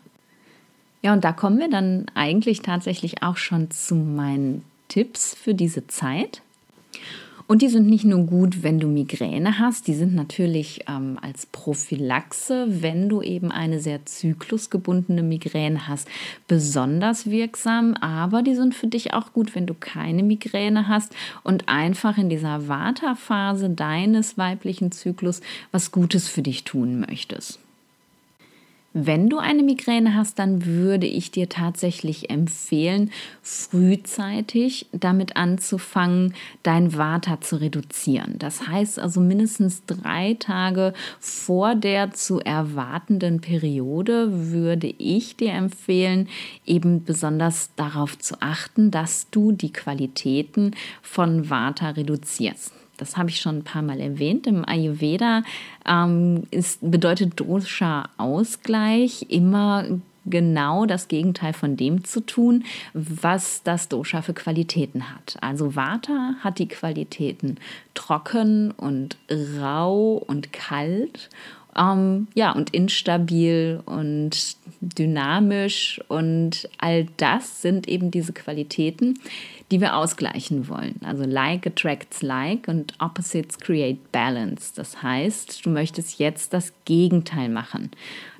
Ja, 1.01 1.13
und 1.13 1.23
da 1.23 1.31
kommen 1.31 1.59
wir 1.59 1.69
dann 1.69 2.05
eigentlich 2.13 2.61
tatsächlich 2.61 3.23
auch 3.23 3.37
schon 3.37 3.71
zu 3.71 3.95
meinen 3.95 4.63
Tipps 4.87 5.35
für 5.35 5.53
diese 5.53 5.87
Zeit. 5.87 6.41
Und 7.51 7.61
die 7.61 7.67
sind 7.67 7.87
nicht 7.87 8.05
nur 8.05 8.25
gut, 8.27 8.63
wenn 8.63 8.79
du 8.79 8.87
Migräne 8.87 9.59
hast, 9.59 9.87
die 9.87 9.93
sind 9.93 10.15
natürlich 10.15 10.85
ähm, 10.87 11.19
als 11.21 11.47
Prophylaxe, 11.47 12.65
wenn 12.69 13.09
du 13.09 13.21
eben 13.21 13.51
eine 13.51 13.81
sehr 13.81 14.05
zyklusgebundene 14.05 15.21
Migräne 15.21 15.89
hast, 15.89 16.07
besonders 16.47 17.29
wirksam. 17.29 17.93
Aber 17.95 18.41
die 18.41 18.55
sind 18.55 18.73
für 18.73 18.87
dich 18.87 19.13
auch 19.13 19.33
gut, 19.33 19.53
wenn 19.53 19.65
du 19.65 19.73
keine 19.73 20.23
Migräne 20.23 20.87
hast 20.87 21.13
und 21.43 21.67
einfach 21.67 22.17
in 22.17 22.29
dieser 22.29 22.69
Vata-Phase 22.69 23.69
deines 23.69 24.37
weiblichen 24.37 24.93
Zyklus 24.93 25.41
was 25.73 25.91
Gutes 25.91 26.29
für 26.29 26.43
dich 26.43 26.63
tun 26.63 27.01
möchtest. 27.01 27.59
Wenn 28.93 29.29
du 29.29 29.37
eine 29.37 29.63
Migräne 29.63 30.15
hast, 30.15 30.37
dann 30.37 30.65
würde 30.65 31.07
ich 31.07 31.31
dir 31.31 31.47
tatsächlich 31.47 32.29
empfehlen, 32.29 33.09
frühzeitig 33.41 34.87
damit 34.91 35.37
anzufangen, 35.37 36.33
dein 36.61 36.97
Vata 36.97 37.39
zu 37.39 37.61
reduzieren. 37.61 38.35
Das 38.37 38.67
heißt 38.67 38.99
also 38.99 39.21
mindestens 39.21 39.85
drei 39.85 40.35
Tage 40.37 40.93
vor 41.21 41.75
der 41.75 42.11
zu 42.11 42.41
erwartenden 42.41 43.39
Periode 43.39 44.51
würde 44.51 44.93
ich 44.97 45.37
dir 45.37 45.53
empfehlen, 45.53 46.27
eben 46.65 47.05
besonders 47.05 47.73
darauf 47.77 48.19
zu 48.19 48.41
achten, 48.41 48.91
dass 48.91 49.29
du 49.29 49.53
die 49.53 49.71
Qualitäten 49.71 50.75
von 51.01 51.49
Vata 51.49 51.91
reduzierst 51.91 52.80
das 53.01 53.17
habe 53.17 53.31
ich 53.31 53.41
schon 53.41 53.57
ein 53.57 53.63
paar 53.63 53.81
Mal 53.81 53.99
erwähnt, 53.99 54.45
im 54.45 54.63
Ayurveda 54.63 55.41
ähm, 55.87 56.43
ist, 56.51 56.79
bedeutet 56.81 57.39
Dosha-Ausgleich 57.39 59.25
immer 59.27 59.85
genau 60.27 60.85
das 60.85 61.07
Gegenteil 61.07 61.53
von 61.53 61.75
dem 61.75 62.03
zu 62.03 62.21
tun, 62.21 62.63
was 62.93 63.63
das 63.63 63.89
Dosha 63.89 64.21
für 64.21 64.35
Qualitäten 64.35 65.11
hat. 65.11 65.35
Also 65.41 65.75
Vata 65.75 66.35
hat 66.41 66.59
die 66.59 66.67
Qualitäten 66.67 67.57
trocken 67.95 68.69
und 68.69 69.17
rau 69.59 70.23
und 70.27 70.53
kalt. 70.53 71.29
Ähm, 71.75 72.27
ja, 72.35 72.51
und 72.51 72.71
instabil 72.71 73.81
und 73.85 74.57
dynamisch 74.81 76.01
und 76.07 76.69
all 76.77 77.05
das 77.17 77.63
sind 77.63 77.87
eben 77.87 78.11
diese 78.11 78.33
Qualitäten, 78.33 79.19
die 79.71 79.79
wir 79.79 79.95
ausgleichen 79.95 80.67
wollen. 80.67 80.99
Also 81.03 81.23
like 81.23 81.65
attracts 81.65 82.21
like 82.21 82.67
und 82.67 82.93
opposites 82.99 83.57
create 83.57 84.11
balance. 84.11 84.73
Das 84.75 85.01
heißt, 85.01 85.65
du 85.65 85.69
möchtest 85.69 86.19
jetzt 86.19 86.53
das 86.53 86.73
Gegenteil 86.83 87.47
machen. 87.47 87.89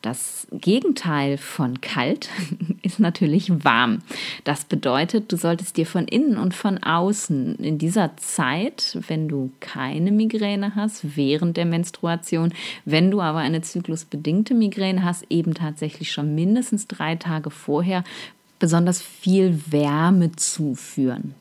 Das 0.01 0.47
Gegenteil 0.51 1.38
von 1.38 1.79
kalt 1.79 2.29
ist 2.81 3.00
natürlich 3.00 3.63
warm. 3.63 4.00
Das 4.43 4.65
bedeutet, 4.65 5.31
du 5.31 5.38
solltest 5.38 5.77
dir 5.77 5.85
von 5.85 6.05
innen 6.05 6.38
und 6.38 6.53
von 6.53 6.83
außen 6.83 7.55
in 7.57 7.77
dieser 7.77 8.17
Zeit, 8.17 8.97
wenn 9.07 9.29
du 9.29 9.51
keine 9.61 10.11
Migräne 10.11 10.75
hast, 10.75 11.15
während 11.15 11.55
der 11.55 11.65
Menstruation, 11.65 12.53
wenn 12.83 13.09
du 13.09 13.21
aber 13.21 13.39
eine 13.39 13.61
zyklusbedingte 13.61 14.53
Migräne 14.53 15.05
hast, 15.05 15.25
eben 15.29 15.53
tatsächlich 15.53 16.11
schon 16.11 16.35
mindestens 16.35 16.88
drei 16.88 17.15
Tage 17.15 17.51
vorher 17.51 18.03
besonders 18.61 19.01
viel 19.01 19.59
Wärme 19.71 20.31
zuführen. 20.31 21.35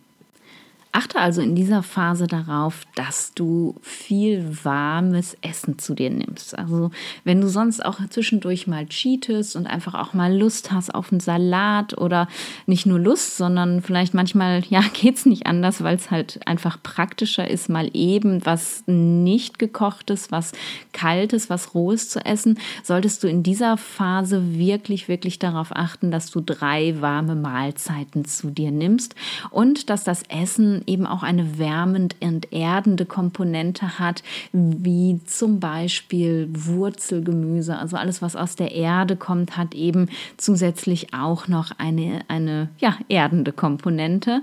Achte 0.92 1.20
also 1.20 1.40
in 1.40 1.54
dieser 1.54 1.84
Phase 1.84 2.26
darauf, 2.26 2.82
dass 2.96 3.32
du 3.32 3.76
viel 3.80 4.58
warmes 4.64 5.36
Essen 5.40 5.78
zu 5.78 5.94
dir 5.94 6.10
nimmst. 6.10 6.58
Also 6.58 6.90
wenn 7.22 7.40
du 7.40 7.48
sonst 7.48 7.84
auch 7.84 8.00
zwischendurch 8.08 8.66
mal 8.66 8.86
cheatest 8.86 9.54
und 9.54 9.68
einfach 9.68 9.94
auch 9.94 10.14
mal 10.14 10.36
Lust 10.36 10.72
hast 10.72 10.92
auf 10.92 11.12
einen 11.12 11.20
Salat 11.20 11.96
oder 11.96 12.26
nicht 12.66 12.86
nur 12.86 12.98
Lust, 12.98 13.36
sondern 13.36 13.82
vielleicht 13.82 14.14
manchmal, 14.14 14.64
ja, 14.68 14.82
geht 14.92 15.14
es 15.14 15.26
nicht 15.26 15.46
anders, 15.46 15.84
weil 15.84 15.94
es 15.94 16.10
halt 16.10 16.40
einfach 16.44 16.82
praktischer 16.82 17.48
ist, 17.48 17.68
mal 17.68 17.88
eben 17.92 18.44
was 18.44 18.82
nicht 18.86 19.60
gekochtes, 19.60 20.32
was 20.32 20.50
kaltes, 20.92 21.48
was 21.48 21.72
rohes 21.72 22.08
zu 22.08 22.24
essen, 22.24 22.58
solltest 22.82 23.22
du 23.22 23.28
in 23.28 23.44
dieser 23.44 23.76
Phase 23.76 24.58
wirklich, 24.58 25.06
wirklich 25.06 25.38
darauf 25.38 25.68
achten, 25.70 26.10
dass 26.10 26.32
du 26.32 26.40
drei 26.40 27.00
warme 27.00 27.36
Mahlzeiten 27.36 28.24
zu 28.24 28.50
dir 28.50 28.72
nimmst 28.72 29.14
und 29.50 29.88
dass 29.88 30.02
das 30.02 30.24
Essen 30.28 30.79
eben 30.86 31.06
auch 31.06 31.22
eine 31.22 31.58
wärmend 31.58 32.16
enterdende 32.20 33.04
Komponente 33.04 33.98
hat, 33.98 34.22
wie 34.52 35.20
zum 35.26 35.60
Beispiel 35.60 36.48
Wurzelgemüse, 36.52 37.78
also 37.78 37.96
alles, 37.96 38.22
was 38.22 38.36
aus 38.36 38.56
der 38.56 38.72
Erde 38.72 39.16
kommt, 39.16 39.56
hat 39.56 39.74
eben 39.74 40.08
zusätzlich 40.36 41.14
auch 41.14 41.48
noch 41.48 41.72
eine, 41.78 42.20
eine 42.28 42.68
ja, 42.78 42.96
erdende 43.08 43.52
Komponente. 43.52 44.42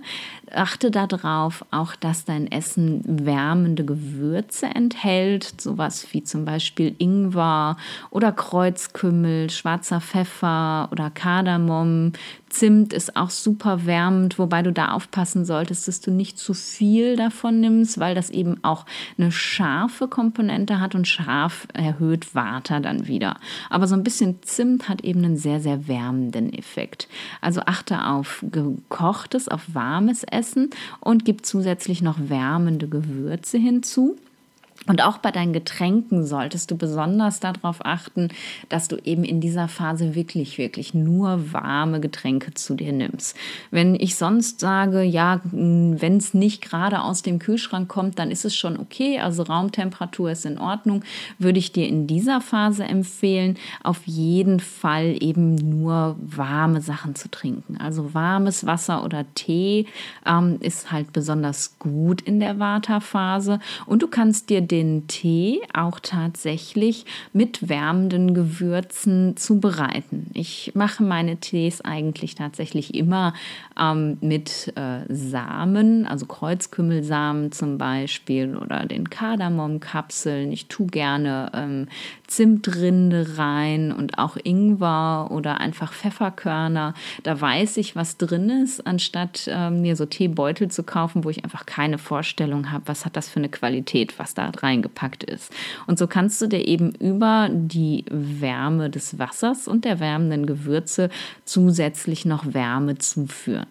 Achte 0.54 0.92
darauf 0.92 1.66
auch, 1.72 1.96
dass 1.96 2.26
dein 2.26 2.52
Essen 2.52 3.02
wärmende 3.06 3.84
Gewürze 3.84 4.68
enthält, 4.68 5.60
sowas 5.60 6.08
wie 6.12 6.24
zum 6.24 6.46
Beispiel 6.46 6.96
Ingwer 6.98 7.78
oder 8.10 8.32
Kreuzkümmel, 8.32 9.50
schwarzer 9.50 10.02
Pfeffer 10.02 10.90
oder 10.92 11.10
Kardamom, 11.10 12.14
Zimt 12.50 12.94
ist 12.94 13.18
auch 13.18 13.30
super 13.30 13.86
wärmend, 13.86 14.40
wobei 14.40 14.62
du 14.62 14.72
da 14.72 14.94
aufpassen 14.94 15.44
solltest, 15.44 15.88
dass 15.88 16.00
du 16.00 16.12
nicht 16.12 16.40
zu 16.40 16.54
viel 16.54 17.18
davon 17.18 17.60
nimmst, 17.60 18.00
weil 18.00 18.16
das 18.16 18.30
eben 18.30 18.64
auch 18.64 18.86
eine 19.18 19.34
scharfe 19.34 20.08
Komponente 20.08 20.80
hat 20.80 20.96
und 20.96 21.08
scharf 21.08 21.68
erhöht 21.74 22.34
Water 22.36 22.80
dann 22.80 23.08
wieder. 23.08 23.36
Aber 23.70 23.86
so 23.86 23.96
ein 23.96 24.04
bisschen 24.04 24.42
Zimt 24.44 24.88
hat 24.88 25.02
eben 25.02 25.26
einen 25.26 25.36
sehr, 25.36 25.60
sehr 25.60 25.90
wärmenden 25.90 26.54
Effekt. 26.54 27.10
Also 27.42 27.62
achte 27.66 28.06
auf 28.06 28.44
gekochtes, 28.50 29.50
auf 29.50 29.64
warmes 29.74 30.24
Essen 30.24 30.37
und 31.00 31.26
gib 31.26 31.46
zusätzlich 31.46 32.02
noch 32.02 32.18
wärmende 32.20 32.88
Gewürze 32.88 33.58
hinzu. 33.58 34.18
Und 34.88 35.04
auch 35.04 35.18
bei 35.18 35.32
deinen 35.32 35.54
Getränken 35.54 36.26
solltest 36.26 36.72
du 36.72 36.78
besonders 36.78 37.40
darauf 37.42 37.86
achten, 37.86 38.30
dass 38.70 38.88
du 38.88 38.96
eben 39.04 39.24
in 39.24 39.42
dieser 39.42 39.68
Phase 39.68 40.16
wirklich, 40.16 40.58
wirklich 40.58 40.94
nur 40.94 41.52
warme 41.52 42.00
Getränke 42.00 42.54
zu 42.54 42.74
dir 42.74 42.94
nimmst. 42.94 43.36
Wenn 43.70 43.96
ich 43.96 44.16
sonst 44.16 44.62
sage, 44.62 45.04
ja, 45.04 45.42
wenn 45.52 46.18
es 46.18 46.34
nicht 46.34 46.62
gerade 46.62 47.02
aus 47.02 47.22
dem 47.22 47.40
Kühlschrank 47.40 47.90
kommt, 47.90 48.18
dann 48.18 48.32
ist 48.32 48.46
es 48.46 48.56
schon 48.56 48.80
okay, 48.80 49.20
also 49.20 49.44
Raumtemperatur 49.44 50.32
ist 50.32 50.46
in 50.46 50.58
Ordnung, 50.58 51.04
würde 51.38 51.60
ich 51.60 51.74
dir 51.74 51.88
in 51.88 52.08
dieser 52.08 52.40
Phase 52.40 52.86
empfehlen, 52.86 53.58
auf 53.84 54.02
jeden 54.06 54.62
Fall 54.62 55.18
eben 55.20 55.56
nur 55.56 56.16
warme 56.20 56.82
Sachen 56.82 57.16
zu 57.16 57.30
trinken. 57.30 57.78
Also 57.78 58.14
warmes 58.14 58.66
Wasser 58.66 59.04
oder 59.04 59.26
Tee 59.36 59.86
ähm, 60.26 60.58
ist 60.62 60.92
halt 60.92 61.12
besonders 61.12 61.78
gut 61.80 62.22
in 62.22 62.40
der 62.40 62.60
Vata-Phase 62.60 63.60
und 63.86 64.02
du 64.02 64.08
kannst 64.08 64.50
dir 64.50 64.62
den 64.62 64.77
den 64.78 65.08
Tee 65.08 65.62
auch 65.74 66.00
tatsächlich 66.00 67.06
mit 67.34 67.68
wärmenden 67.68 68.36
Gewürzen 68.36 69.36
zubereiten. 69.36 70.30
Ich 70.36 70.72
mache 70.76 71.02
meine 71.02 71.38
Tees 71.38 71.82
eigentlich 71.82 72.36
tatsächlich 72.36 72.94
immer 72.94 73.34
ähm, 73.80 74.18
mit 74.22 74.72
äh, 74.76 75.00
Samen, 75.10 76.06
also 76.06 76.28
Kreuzkümmelsamen 76.28 77.52
zum 77.52 77.80
Beispiel 77.80 78.56
oder 78.56 78.86
den 78.86 79.10
Kardamomkapseln. 79.10 80.52
Ich 80.52 80.68
tue 80.68 80.86
gerne 80.86 81.52
ähm, 81.56 81.88
Zimtrinde 82.28 83.38
rein 83.38 83.92
und 83.92 84.20
auch 84.20 84.38
Ingwer 84.44 85.30
oder 85.32 85.60
einfach 85.60 85.92
Pfefferkörner. 85.92 86.94
Da 87.24 87.42
weiß 87.42 87.78
ich, 87.78 87.96
was 87.96 88.18
drin 88.18 88.50
ist, 88.64 88.86
anstatt 88.86 89.50
ähm, 89.52 89.82
mir 89.82 89.96
so 89.96 90.06
Teebeutel 90.06 90.70
zu 90.70 90.84
kaufen, 90.84 91.24
wo 91.24 91.32
ich 91.32 91.44
einfach 91.44 91.66
keine 91.66 91.98
Vorstellung 91.98 92.72
habe, 92.72 92.88
was 92.88 93.06
hat 93.06 93.16
das 93.16 93.28
für 93.28 93.40
eine 93.40 93.50
Qualität, 93.50 94.20
was 94.20 94.36
da 94.36 94.52
reingepackt 94.64 95.24
ist. 95.24 95.52
Und 95.86 95.98
so 96.00 96.08
kannst 96.08 96.42
du 96.42 96.48
dir 96.48 96.68
eben 96.68 96.92
über 96.96 97.50
die 97.52 98.06
Wärme 98.10 98.90
des 98.90 99.20
Wassers 99.20 99.68
und 99.68 99.86
der 99.86 100.00
wärmenden 100.00 100.46
Gewürze 100.46 101.10
zusätzlich 101.46 102.26
noch 102.26 102.54
Wärme 102.54 102.98
zuführen. 102.98 103.68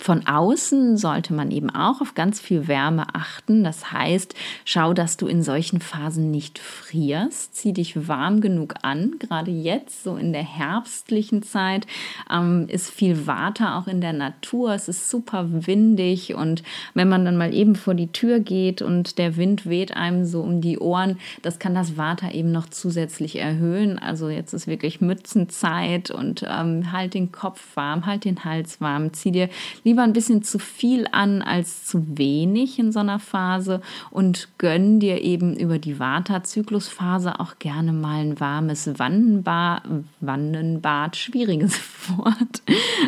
Von 0.00 0.26
außen 0.26 0.96
sollte 0.96 1.32
man 1.32 1.50
eben 1.52 1.70
auch 1.70 2.00
auf 2.00 2.14
ganz 2.14 2.40
viel 2.40 2.66
Wärme 2.66 3.14
achten. 3.14 3.62
Das 3.62 3.92
heißt, 3.92 4.34
schau, 4.64 4.92
dass 4.92 5.16
du 5.16 5.28
in 5.28 5.42
solchen 5.42 5.80
Phasen 5.80 6.30
nicht 6.32 6.58
frierst. 6.58 7.54
Zieh 7.54 7.72
dich 7.72 8.08
warm 8.08 8.40
genug 8.40 8.74
an. 8.82 9.12
Gerade 9.20 9.52
jetzt, 9.52 10.02
so 10.02 10.16
in 10.16 10.32
der 10.32 10.42
herbstlichen 10.42 11.42
Zeit, 11.42 11.86
ähm, 12.30 12.66
ist 12.68 12.90
viel 12.90 13.26
Water 13.26 13.76
auch 13.76 13.86
in 13.86 14.00
der 14.00 14.12
Natur. 14.12 14.74
Es 14.74 14.88
ist 14.88 15.10
super 15.10 15.46
windig 15.48 16.34
und 16.34 16.64
wenn 16.94 17.08
man 17.08 17.24
dann 17.24 17.36
mal 17.36 17.54
eben 17.54 17.76
vor 17.76 17.94
die 17.94 18.12
Tür 18.12 18.40
geht 18.40 18.82
und 18.82 19.18
der 19.18 19.36
Wind 19.36 19.66
weht 19.66 19.96
einem 19.96 20.24
so 20.24 20.40
um 20.42 20.60
die 20.60 20.78
Ohren, 20.78 21.18
das 21.42 21.58
kann 21.58 21.74
das 21.74 21.96
Water 21.96 22.34
eben 22.34 22.50
noch 22.50 22.68
zusätzlich 22.68 23.36
erhöhen. 23.36 23.98
Also 23.98 24.28
jetzt 24.28 24.52
ist 24.52 24.66
wirklich 24.66 25.00
Mützenzeit 25.00 26.10
und 26.10 26.44
ähm, 26.48 26.90
halt 26.90 27.14
den 27.14 27.30
Kopf 27.30 27.60
warm, 27.76 28.06
halt 28.06 28.24
den 28.24 28.44
Hals 28.44 28.80
warm. 28.80 29.12
Zieh 29.12 29.30
dir 29.30 29.48
lieber 29.84 30.02
ein 30.02 30.14
bisschen 30.14 30.42
zu 30.42 30.58
viel 30.58 31.06
an 31.12 31.42
als 31.42 31.84
zu 31.84 32.18
wenig 32.18 32.78
in 32.78 32.90
so 32.90 33.00
einer 33.00 33.18
Phase 33.18 33.80
und 34.10 34.48
gönn 34.58 34.98
dir 34.98 35.22
eben 35.22 35.56
über 35.56 35.78
die 35.78 35.98
Vata-Zyklusphase 35.98 37.38
auch 37.38 37.58
gerne 37.58 37.92
mal 37.92 38.20
ein 38.20 38.40
warmes 38.40 38.98
Wannenbad, 38.98 39.82
Wannenbad, 40.20 41.16
schwieriges 41.16 41.78
Wort, 42.16 42.62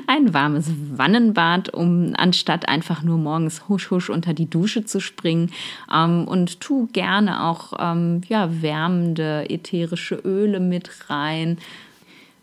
ein 0.06 0.32
warmes 0.34 0.70
Wannenbad, 0.92 1.72
um 1.72 2.12
anstatt 2.16 2.68
einfach 2.68 3.02
nur 3.02 3.18
morgens 3.18 3.68
husch 3.68 3.90
husch 3.90 4.10
unter 4.10 4.34
die 4.34 4.48
Dusche 4.48 4.84
zu 4.84 5.00
springen 5.00 5.50
ähm, 5.92 6.28
und 6.28 6.60
tu 6.60 6.88
gerne 6.92 7.44
auch 7.44 7.72
ähm, 7.78 8.20
ja, 8.28 8.62
wärmende 8.62 9.48
ätherische 9.48 10.16
Öle 10.16 10.60
mit 10.60 11.10
rein 11.10 11.58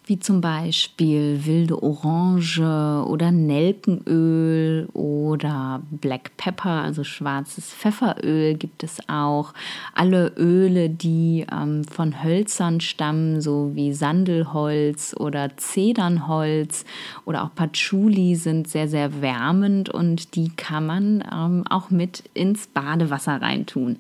wie 0.05 0.19
zum 0.19 0.41
Beispiel 0.41 1.45
wilde 1.45 1.81
Orange 1.81 3.05
oder 3.07 3.31
Nelkenöl 3.31 4.87
oder 4.93 5.81
Black 5.91 6.35
Pepper, 6.37 6.81
also 6.81 7.03
schwarzes 7.03 7.73
Pfefferöl 7.73 8.55
gibt 8.55 8.83
es 8.83 8.97
auch. 9.07 9.53
Alle 9.93 10.33
Öle, 10.37 10.89
die 10.89 11.45
ähm, 11.51 11.85
von 11.85 12.23
Hölzern 12.23 12.81
stammen, 12.81 13.39
so 13.39 13.71
wie 13.73 13.93
Sandelholz 13.93 15.15
oder 15.17 15.55
Zedernholz 15.55 16.85
oder 17.25 17.43
auch 17.43 17.55
Patchouli 17.55 18.35
sind 18.35 18.67
sehr, 18.67 18.87
sehr 18.87 19.21
wärmend 19.21 19.89
und 19.89 20.35
die 20.35 20.49
kann 20.49 20.85
man 20.85 21.23
ähm, 21.31 21.63
auch 21.69 21.89
mit 21.89 22.23
ins 22.33 22.67
Badewasser 22.67 23.41
reintun. 23.41 23.99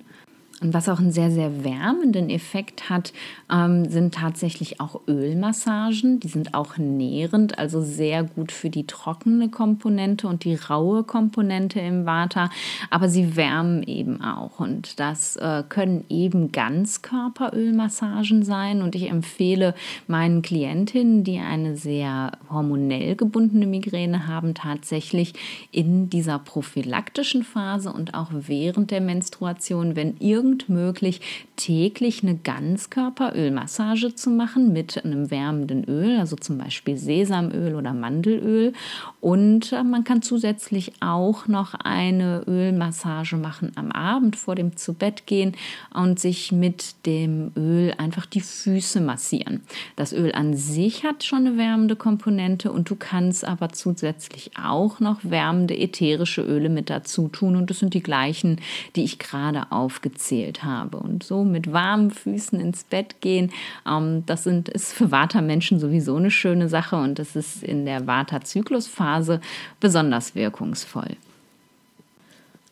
Und 0.63 0.73
was 0.73 0.87
auch 0.87 0.99
einen 0.99 1.11
sehr, 1.11 1.29
sehr 1.29 1.65
wärmenden 1.65 2.29
Effekt 2.29 2.89
hat, 2.89 3.11
ähm, 3.51 3.89
sind 3.89 4.15
tatsächlich 4.15 4.79
auch 4.79 5.01
Ölmassagen. 5.09 6.21
Die 6.21 6.29
sind 6.29 6.53
auch 6.53 6.77
nährend, 6.77 7.59
also 7.59 7.81
sehr 7.81 8.23
gut 8.23 8.53
für 8.53 8.69
die 8.69 8.87
trockene 8.87 9.49
Komponente 9.49 10.25
und 10.27 10.45
die 10.45 10.55
raue 10.55 11.03
Komponente 11.03 11.81
im 11.81 12.05
Vata. 12.05 12.49
Aber 12.89 13.09
sie 13.09 13.35
wärmen 13.35 13.83
eben 13.83 14.21
auch. 14.21 14.61
Und 14.61 15.01
das 15.01 15.35
äh, 15.35 15.63
können 15.67 16.05
eben 16.07 16.53
Ganzkörperölmassagen 16.53 18.43
sein. 18.43 18.81
Und 18.81 18.95
ich 18.95 19.09
empfehle 19.09 19.75
meinen 20.07 20.41
Klientinnen, 20.41 21.25
die 21.25 21.39
eine 21.39 21.75
sehr 21.75 22.31
hormonell 22.49 23.17
gebundene 23.17 23.67
Migräne 23.67 24.27
haben, 24.27 24.53
tatsächlich 24.53 25.33
in 25.71 26.09
dieser 26.09 26.39
prophylaktischen 26.39 27.43
Phase 27.43 27.91
und 27.91 28.13
auch 28.13 28.29
während 28.31 28.91
der 28.91 29.01
Menstruation, 29.01 29.97
wenn 29.97 30.15
irgend 30.19 30.52
irgend 30.53 30.69
möglich, 30.69 31.21
täglich 31.55 32.23
eine 32.23 32.35
Ganzkörperölmassage 32.35 34.15
zu 34.15 34.29
machen 34.29 34.73
mit 34.73 35.03
einem 35.03 35.31
wärmenden 35.31 35.83
Öl, 35.85 36.19
also 36.19 36.35
zum 36.35 36.57
Beispiel 36.57 36.97
Sesamöl 36.97 37.75
oder 37.75 37.93
Mandelöl. 37.93 38.73
Und 39.19 39.71
äh, 39.71 39.83
man 39.83 40.03
kann 40.03 40.21
zusätzlich 40.21 40.93
auch 40.99 41.47
noch 41.47 41.73
eine 41.73 42.43
Ölmassage 42.47 43.37
machen 43.37 43.71
am 43.75 43.91
Abend 43.91 44.35
vor 44.35 44.55
dem 44.55 44.75
Zubettgehen 44.77 45.53
und 45.93 46.19
sich 46.19 46.51
mit 46.51 47.05
dem 47.05 47.51
Öl 47.55 47.93
einfach 47.97 48.25
die 48.25 48.41
Füße 48.41 49.01
massieren. 49.01 49.61
Das 49.95 50.13
Öl 50.13 50.33
an 50.33 50.55
sich 50.55 51.03
hat 51.03 51.23
schon 51.23 51.47
eine 51.47 51.57
wärmende 51.57 51.95
Komponente 51.95 52.71
und 52.71 52.89
du 52.89 52.95
kannst 52.95 53.45
aber 53.45 53.69
zusätzlich 53.69 54.51
auch 54.61 54.99
noch 54.99 55.19
wärmende 55.23 55.77
ätherische 55.77 56.41
Öle 56.41 56.69
mit 56.69 56.89
dazu 56.89 57.27
tun. 57.27 57.55
Und 57.55 57.69
das 57.69 57.79
sind 57.79 57.93
die 57.93 58.03
gleichen, 58.03 58.59
die 58.95 59.03
ich 59.03 59.19
gerade 59.19 59.71
aufgezählt 59.71 60.42
erzählt 60.43 60.63
habe. 60.63 60.97
Und 60.97 61.23
so 61.23 61.43
mit 61.43 61.71
warmen 61.71 62.11
Füßen 62.11 62.59
ins 62.59 62.83
Bett 62.83 63.21
gehen, 63.21 63.51
ähm, 63.87 64.23
das 64.25 64.43
sind, 64.43 64.69
ist 64.69 64.93
für 64.93 65.11
Vata-Menschen 65.11 65.79
sowieso 65.79 66.15
eine 66.17 66.31
schöne 66.31 66.69
Sache 66.69 66.95
und 66.97 67.19
das 67.19 67.35
ist 67.35 67.63
in 67.63 67.85
der 67.85 68.07
Vata-Zyklusphase 68.07 69.39
besonders 69.79 70.35
wirkungsvoll. 70.35 71.15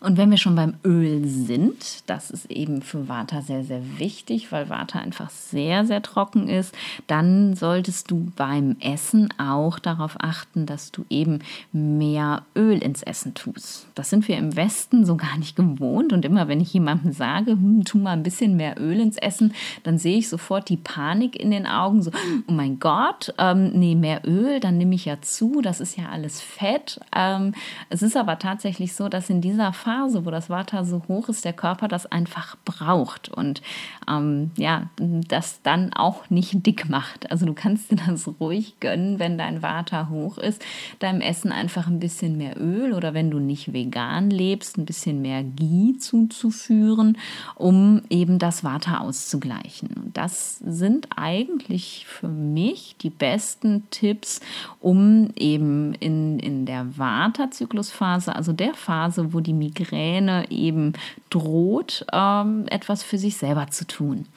Und 0.03 0.17
wenn 0.17 0.31
wir 0.31 0.37
schon 0.37 0.55
beim 0.55 0.73
Öl 0.83 1.27
sind, 1.27 2.09
das 2.09 2.31
ist 2.31 2.49
eben 2.49 2.81
für 2.81 3.07
Vata 3.07 3.43
sehr, 3.43 3.63
sehr 3.63 3.99
wichtig, 3.99 4.51
weil 4.51 4.67
Vata 4.67 4.97
einfach 4.97 5.29
sehr, 5.29 5.85
sehr 5.85 6.01
trocken 6.01 6.49
ist, 6.49 6.75
dann 7.05 7.55
solltest 7.55 8.09
du 8.09 8.31
beim 8.35 8.77
Essen 8.79 9.31
auch 9.37 9.77
darauf 9.77 10.15
achten, 10.19 10.65
dass 10.65 10.91
du 10.91 11.05
eben 11.11 11.39
mehr 11.71 12.41
Öl 12.55 12.81
ins 12.81 13.03
Essen 13.03 13.35
tust. 13.35 13.89
Das 13.93 14.09
sind 14.09 14.27
wir 14.27 14.39
im 14.39 14.55
Westen 14.55 15.05
so 15.05 15.17
gar 15.17 15.37
nicht 15.37 15.55
gewohnt. 15.55 16.13
Und 16.13 16.25
immer 16.25 16.47
wenn 16.47 16.61
ich 16.61 16.73
jemandem 16.73 17.11
sage, 17.11 17.51
hm, 17.51 17.83
tu 17.85 17.99
mal 17.99 18.13
ein 18.13 18.23
bisschen 18.23 18.57
mehr 18.57 18.81
Öl 18.81 18.99
ins 18.99 19.17
Essen, 19.17 19.53
dann 19.83 19.99
sehe 19.99 20.17
ich 20.17 20.29
sofort 20.29 20.69
die 20.69 20.77
Panik 20.77 21.39
in 21.39 21.51
den 21.51 21.67
Augen, 21.67 22.01
so, 22.01 22.09
oh 22.47 22.51
mein 22.51 22.79
Gott, 22.79 23.35
ähm, 23.37 23.69
nee, 23.73 23.93
mehr 23.93 24.23
Öl, 24.25 24.59
dann 24.61 24.79
nehme 24.79 24.95
ich 24.95 25.05
ja 25.05 25.21
zu, 25.21 25.61
das 25.61 25.79
ist 25.79 25.95
ja 25.95 26.09
alles 26.09 26.41
Fett. 26.41 26.99
Ähm, 27.15 27.53
es 27.89 28.01
ist 28.01 28.17
aber 28.17 28.39
tatsächlich 28.39 28.95
so, 28.95 29.07
dass 29.07 29.29
in 29.29 29.41
dieser 29.41 29.73
Phase 29.73 29.90
Phase, 29.91 30.25
wo 30.25 30.31
das 30.31 30.49
Vata 30.49 30.85
so 30.85 31.01
hoch 31.09 31.27
ist, 31.27 31.43
der 31.43 31.51
Körper 31.51 31.89
das 31.89 32.05
einfach 32.05 32.55
braucht 32.63 33.27
und 33.27 33.61
ähm, 34.09 34.51
ja, 34.55 34.89
das 34.97 35.61
dann 35.63 35.91
auch 35.93 36.29
nicht 36.29 36.65
dick 36.65 36.89
macht. 36.89 37.29
Also 37.29 37.45
du 37.45 37.53
kannst 37.53 37.91
dir 37.91 37.97
das 38.07 38.29
ruhig 38.39 38.79
gönnen, 38.79 39.19
wenn 39.19 39.37
dein 39.37 39.61
Vata 39.61 40.07
hoch 40.09 40.37
ist, 40.37 40.63
deinem 40.99 41.19
Essen 41.19 41.51
einfach 41.51 41.87
ein 41.87 41.99
bisschen 41.99 42.37
mehr 42.37 42.55
Öl 42.57 42.93
oder 42.93 43.13
wenn 43.13 43.29
du 43.29 43.39
nicht 43.39 43.73
vegan 43.73 44.29
lebst, 44.29 44.77
ein 44.77 44.85
bisschen 44.85 45.21
mehr 45.21 45.43
Ghee 45.43 45.97
zuzuführen, 45.99 47.17
um 47.55 48.01
eben 48.09 48.39
das 48.39 48.63
Vata 48.63 48.99
auszugleichen. 48.99 49.89
Und 49.89 50.15
das 50.15 50.59
sind 50.59 51.09
eigentlich 51.17 52.05
für 52.07 52.29
mich 52.29 52.95
die 53.01 53.09
besten 53.09 53.83
Tipps, 53.91 54.39
um 54.79 55.31
eben 55.35 55.95
in, 55.95 56.39
in 56.39 56.65
der 56.65 56.97
Vata-Zyklusphase, 56.97 58.33
also 58.33 58.53
der 58.53 58.73
Phase, 58.73 59.33
wo 59.33 59.41
die 59.41 59.53
Migräne 59.53 59.80
Migräne 59.81 60.45
eben 60.49 60.93
droht, 61.29 62.05
ähm, 62.13 62.65
etwas 62.67 63.03
für 63.03 63.17
sich 63.17 63.37
selber 63.37 63.67
zu 63.67 63.85
tun. 63.85 64.27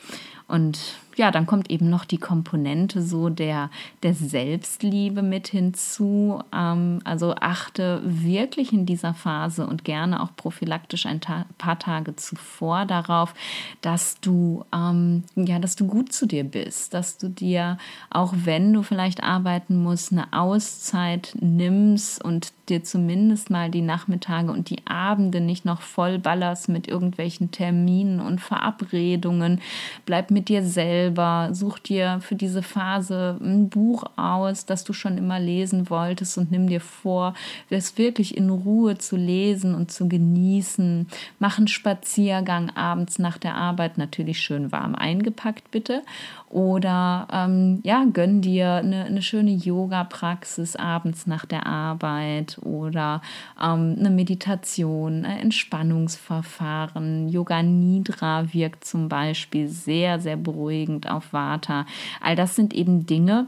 Und 0.47 0.79
ja, 1.17 1.31
dann 1.31 1.47
kommt 1.47 1.71
eben 1.71 1.91
noch 1.91 2.05
die 2.05 2.19
Komponente 2.19 3.03
so 3.03 3.29
der, 3.29 3.71
der 4.03 4.15
Selbstliebe 4.15 5.23
mit 5.23 5.49
hinzu. 5.49 6.41
Ähm, 6.53 7.01
also 7.05 7.35
achte 7.35 8.01
wirklich 8.05 8.73
in 8.73 8.87
dieser 8.87 9.15
Phase 9.15 9.67
und 9.67 9.85
gerne 9.85 10.23
auch 10.23 10.35
prophylaktisch 10.37 11.07
ein 11.07 11.21
ta 11.21 11.47
paar 11.59 11.79
Tage 11.79 12.17
zuvor 12.17 12.85
darauf, 12.85 13.35
dass 13.81 14.21
du, 14.21 14.65
ähm, 14.75 15.25
ja, 15.37 15.59
dass 15.59 15.77
du 15.77 15.87
gut 15.87 16.13
zu 16.13 16.27
dir 16.27 16.45
bist, 16.45 16.95
dass 16.95 17.19
du 17.19 17.29
dir, 17.29 17.79
auch 18.11 18.35
wenn 18.37 18.73
du 18.73 18.83
vielleicht 18.83 19.23
arbeiten 19.23 19.83
musst, 19.83 20.13
eine 20.13 20.33
Auszeit 20.33 21.35
nimmst 21.41 22.25
und 22.25 22.53
dir 22.69 22.83
zumindest 22.83 23.51
mal 23.51 23.71
die 23.71 23.83
Nachmittage 23.83 24.51
und 24.51 24.71
die 24.71 24.87
Abende 24.87 25.41
nicht 25.41 25.65
noch 25.67 25.83
voll 25.83 26.19
ballerst 26.19 26.69
mit 26.69 26.89
irgendwelchen 26.89 27.51
Terminen 27.51 28.21
und 28.21 28.41
Verabredungen. 28.41 29.61
Bleib 30.07 30.31
mit 30.31 30.49
dir 30.49 30.65
selbst 30.65 31.04
selber, 31.05 31.51
such 31.53 31.79
dir 31.79 32.21
für 32.21 32.35
diese 32.35 32.63
Phase 32.63 33.39
ein 33.41 33.69
Buch 33.69 34.05
aus, 34.17 34.65
das 34.65 34.85
du 34.85 34.93
schon 34.93 35.19
immer 35.19 35.39
lesen 35.39 35.91
wolltest 35.91 36.39
und 36.39 36.51
nimm 36.51 36.69
dir 36.69 36.81
vor, 36.81 37.35
es 37.69 37.99
wirklich 37.99 38.37
in 38.37 38.49
Ruhe 38.51 38.97
zu 38.97 39.17
lesen 39.17 39.75
und 39.75 39.91
zu 39.91 40.09
genießen. 40.09 41.07
Mach 41.39 41.59
einen 41.59 41.69
Spaziergang 41.69 42.71
abends 42.71 43.19
nach 43.19 43.39
der 43.39 43.55
Arbeit, 43.55 43.99
natürlich 43.99 44.41
schön 44.41 44.73
warm 44.73 44.95
eingepackt 44.95 45.71
bitte. 45.71 46.03
Oder 46.51 47.27
ähm, 47.33 47.81
ja, 47.83 48.05
gönn 48.13 48.41
dir 48.41 48.75
eine, 48.75 49.05
eine 49.05 49.23
schöne 49.23 49.51
Yoga-Praxis 49.51 50.77
abends 50.77 51.27
nach 51.27 51.45
der 51.45 51.67
Arbeit 51.67 52.59
oder 52.63 53.23
ähm, 53.61 53.97
eine 53.99 54.11
Meditation, 54.11 55.25
ein 55.25 55.39
Entspannungsverfahren. 55.41 57.29
Yoga 57.29 57.63
Nidra 57.63 58.53
wirkt 58.53 58.85
zum 58.85 59.09
Beispiel 59.09 59.69
sehr, 59.69 60.21
sehr 60.21 60.37
beruhigend 60.37 60.65
beruhigend 60.65 61.11
auf 61.11 61.33
Vata. 61.33 61.87
All 62.21 62.37
das 62.37 62.57
sind 62.57 62.75
eben 62.75 63.07
Dinge, 63.07 63.47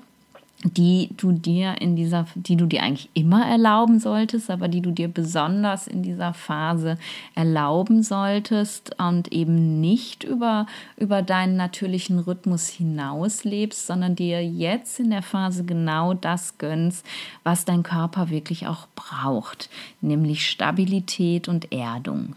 die 0.64 1.10
du 1.16 1.32
dir 1.32 1.80
in 1.80 1.96
dieser, 1.96 2.26
die 2.34 2.56
du 2.56 2.66
dir 2.66 2.82
eigentlich 2.82 3.10
immer 3.14 3.46
erlauben 3.46 4.00
solltest, 4.00 4.50
aber 4.50 4.68
die 4.68 4.80
du 4.80 4.90
dir 4.90 5.08
besonders 5.08 5.86
in 5.86 6.02
dieser 6.02 6.32
Phase 6.32 6.98
erlauben 7.34 8.02
solltest 8.02 8.98
und 8.98 9.32
eben 9.32 9.80
nicht 9.80 10.24
über, 10.24 10.66
über 10.96 11.22
deinen 11.22 11.56
natürlichen 11.56 12.18
Rhythmus 12.18 12.68
hinaus 12.68 13.44
lebst, 13.44 13.86
sondern 13.86 14.16
dir 14.16 14.44
jetzt 14.44 14.98
in 14.98 15.10
der 15.10 15.22
Phase 15.22 15.64
genau 15.64 16.14
das 16.14 16.56
gönnst, 16.58 17.04
was 17.44 17.64
dein 17.64 17.82
Körper 17.82 18.30
wirklich 18.30 18.66
auch 18.66 18.86
braucht, 18.96 19.68
nämlich 20.00 20.48
Stabilität 20.48 21.48
und 21.48 21.72
Erdung. 21.72 22.34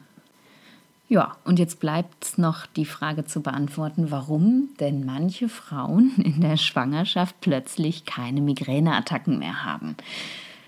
Ja, 1.11 1.37
und 1.43 1.57
jetzt 1.57 1.79
bleibt 1.79 2.37
noch 2.37 2.67
die 2.67 2.85
Frage 2.85 3.25
zu 3.25 3.41
beantworten, 3.41 4.11
warum 4.11 4.69
denn 4.79 5.05
manche 5.05 5.49
Frauen 5.49 6.13
in 6.17 6.39
der 6.39 6.55
Schwangerschaft 6.55 7.35
plötzlich 7.41 8.05
keine 8.05 8.41
Migräneattacken 8.41 9.39
mehr 9.39 9.65
haben. 9.65 9.97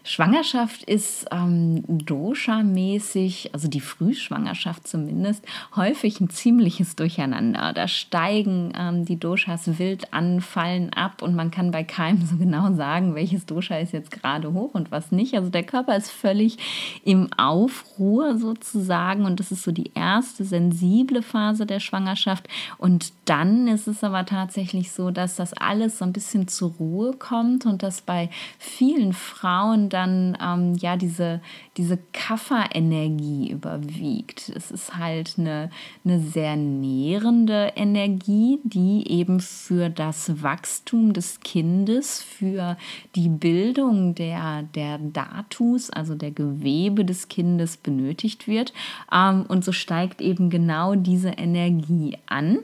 Schwangerschaft 0.04 0.84
ist 0.84 1.28
ähm, 1.32 1.84
Dosha-mäßig, 1.88 3.52
also 3.54 3.68
die 3.68 3.82
Frühschwangerschaft 3.82 4.88
zumindest, 4.88 5.46
häufig 5.76 6.20
ein 6.20 6.30
ziemliches 6.30 6.96
Durcheinander. 6.96 7.74
Da 7.74 7.88
steigen 7.88 8.74
ähm, 8.76 9.06
die 9.06 9.20
Doshas 9.20 9.78
wild 9.78 10.14
an, 10.14 10.42
fallen 10.42 10.92
ab 10.94 11.22
und 11.22 11.36
man 11.36 11.52
kann 11.52 11.72
bei 11.72 11.84
keinem 11.84 12.26
so 12.26 12.38
genau 12.38 12.74
sagen, 12.74 13.14
welches 13.14 13.46
Dosha 13.46 13.78
ist 13.78 13.94
jetzt 13.94 14.12
gerade 14.12 14.54
hoch 14.54 14.74
und 14.74 14.92
was 14.92 15.12
nicht. 15.12 15.36
Also 15.36 15.50
der 15.50 15.64
Körper 15.64 15.96
ist 15.96 16.10
völlig 16.10 16.58
im 17.04 17.30
Aufruhr 17.38 18.38
sozusagen 18.38 19.26
und 19.26 19.40
das 19.40 19.52
ist 19.52 19.64
so 19.64 19.72
die 19.72 19.92
erste 19.94 20.46
sensible 20.46 21.22
Phase 21.22 21.68
der 21.68 21.80
Schwangerschaft. 21.80 22.48
Und 22.80 23.14
dann 23.26 23.68
ist 23.68 23.88
es 23.88 24.04
aber 24.04 24.26
tatsächlich 24.26 24.92
so, 24.92 25.12
dass 25.12 25.36
das 25.36 25.54
alles 25.54 26.00
so 26.00 26.06
ein 26.06 26.14
bisschen 26.14 26.48
zur 26.48 26.72
Ruhe 26.72 27.14
kommt 27.14 27.66
und 27.66 27.84
dass 27.84 28.02
bei 28.02 28.30
vielen 28.58 29.14
Frauen 29.14 29.91
dann 29.94 30.38
ähm, 30.42 30.76
ja 30.76 30.98
diese, 30.98 31.42
diese 31.78 31.98
Kafferenergie 32.14 33.50
überwiegt. 33.52 34.50
Es 34.50 34.72
ist 34.72 34.98
halt 34.98 35.36
eine, 35.38 35.70
eine 36.04 36.20
sehr 36.20 36.56
nährende 36.56 37.74
Energie, 37.76 38.60
die 38.64 39.10
eben 39.10 39.40
für 39.40 39.90
das 39.90 40.42
Wachstum 40.42 41.14
des 41.14 41.40
Kindes, 41.42 42.22
für 42.22 42.78
die 43.16 43.30
Bildung 43.30 44.16
der, 44.16 44.64
der 44.64 44.98
Datus, 44.98 45.90
also 45.90 46.16
der 46.16 46.32
Gewebe 46.32 47.06
des 47.06 47.28
Kindes 47.28 47.78
benötigt 47.78 48.48
wird. 48.48 48.74
Ähm, 49.12 49.46
und 49.48 49.64
so 49.64 49.72
steigt 49.72 50.22
eben 50.22 50.50
genau 50.50 50.96
diese 50.96 51.30
Energie 51.30 52.18
an, 52.26 52.60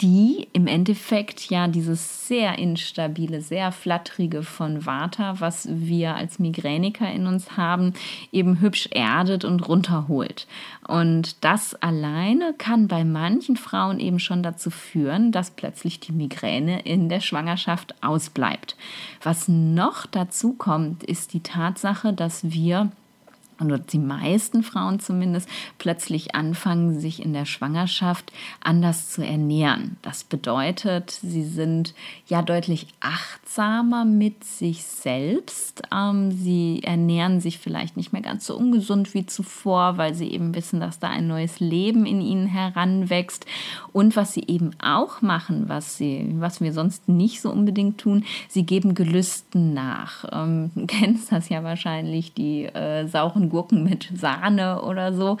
die 0.00 0.48
im 0.52 0.66
Endeffekt 0.66 1.50
ja 1.50 1.68
dieses 1.68 2.26
sehr 2.26 2.58
instabile, 2.58 3.42
sehr 3.42 3.70
flatterige 3.70 4.42
von 4.42 4.86
Vata, 4.86 5.40
was 5.40 5.68
wir 5.70 6.14
als 6.14 6.38
Migräniker 6.38 7.10
in 7.10 7.26
uns 7.26 7.56
haben, 7.56 7.92
eben 8.32 8.60
hübsch 8.60 8.88
erdet 8.92 9.44
und 9.44 9.68
runterholt. 9.68 10.46
Und 10.88 11.44
das 11.44 11.74
alleine 11.74 12.54
kann 12.56 12.88
bei 12.88 13.04
manchen 13.04 13.56
Frauen 13.56 14.00
eben 14.00 14.18
schon 14.18 14.42
dazu 14.42 14.70
führen, 14.70 15.32
dass 15.32 15.50
plötzlich 15.50 16.00
die 16.00 16.12
Migräne 16.12 16.80
in 16.80 17.08
der 17.08 17.20
Schwangerschaft 17.20 17.94
ausbleibt. 18.02 18.76
Was 19.22 19.48
noch 19.48 20.06
dazu 20.06 20.54
kommt, 20.54 21.04
ist 21.04 21.34
die 21.34 21.42
Tatsache, 21.42 22.12
dass 22.12 22.50
wir 22.50 22.90
und 23.60 23.92
die 23.92 23.98
meisten 23.98 24.62
Frauen 24.62 25.00
zumindest 25.00 25.48
plötzlich 25.78 26.34
anfangen, 26.34 26.98
sich 26.98 27.22
in 27.22 27.32
der 27.32 27.44
Schwangerschaft 27.44 28.32
anders 28.60 29.10
zu 29.10 29.24
ernähren. 29.24 29.96
Das 30.02 30.24
bedeutet, 30.24 31.10
sie 31.10 31.44
sind 31.44 31.94
ja 32.26 32.42
deutlich 32.42 32.86
achtsamer 33.00 34.04
mit 34.04 34.44
sich 34.44 34.82
selbst. 34.84 35.82
Ähm, 35.94 36.30
sie 36.32 36.80
ernähren 36.82 37.40
sich 37.40 37.58
vielleicht 37.58 37.96
nicht 37.96 38.12
mehr 38.12 38.22
ganz 38.22 38.46
so 38.46 38.56
ungesund 38.56 39.14
wie 39.14 39.26
zuvor, 39.26 39.98
weil 39.98 40.14
sie 40.14 40.28
eben 40.28 40.54
wissen, 40.54 40.80
dass 40.80 40.98
da 40.98 41.08
ein 41.08 41.26
neues 41.26 41.60
Leben 41.60 42.06
in 42.06 42.20
ihnen 42.20 42.46
heranwächst. 42.46 43.46
Und 43.92 44.16
was 44.16 44.32
sie 44.32 44.44
eben 44.46 44.70
auch 44.82 45.20
machen, 45.20 45.68
was, 45.68 45.96
sie, 45.96 46.34
was 46.38 46.60
wir 46.60 46.72
sonst 46.72 47.08
nicht 47.08 47.40
so 47.40 47.50
unbedingt 47.50 47.98
tun, 47.98 48.24
sie 48.48 48.64
geben 48.64 48.94
Gelüsten 48.94 49.74
nach. 49.74 50.24
Ähm, 50.32 50.70
du 50.74 50.86
kennst 50.86 51.32
das 51.32 51.48
ja 51.48 51.62
wahrscheinlich, 51.62 52.32
die 52.32 52.64
äh, 52.64 53.06
sauren 53.06 53.49
Gurken 53.50 53.84
mit 53.84 54.08
Sahne 54.14 54.82
oder 54.82 55.12
so. 55.12 55.36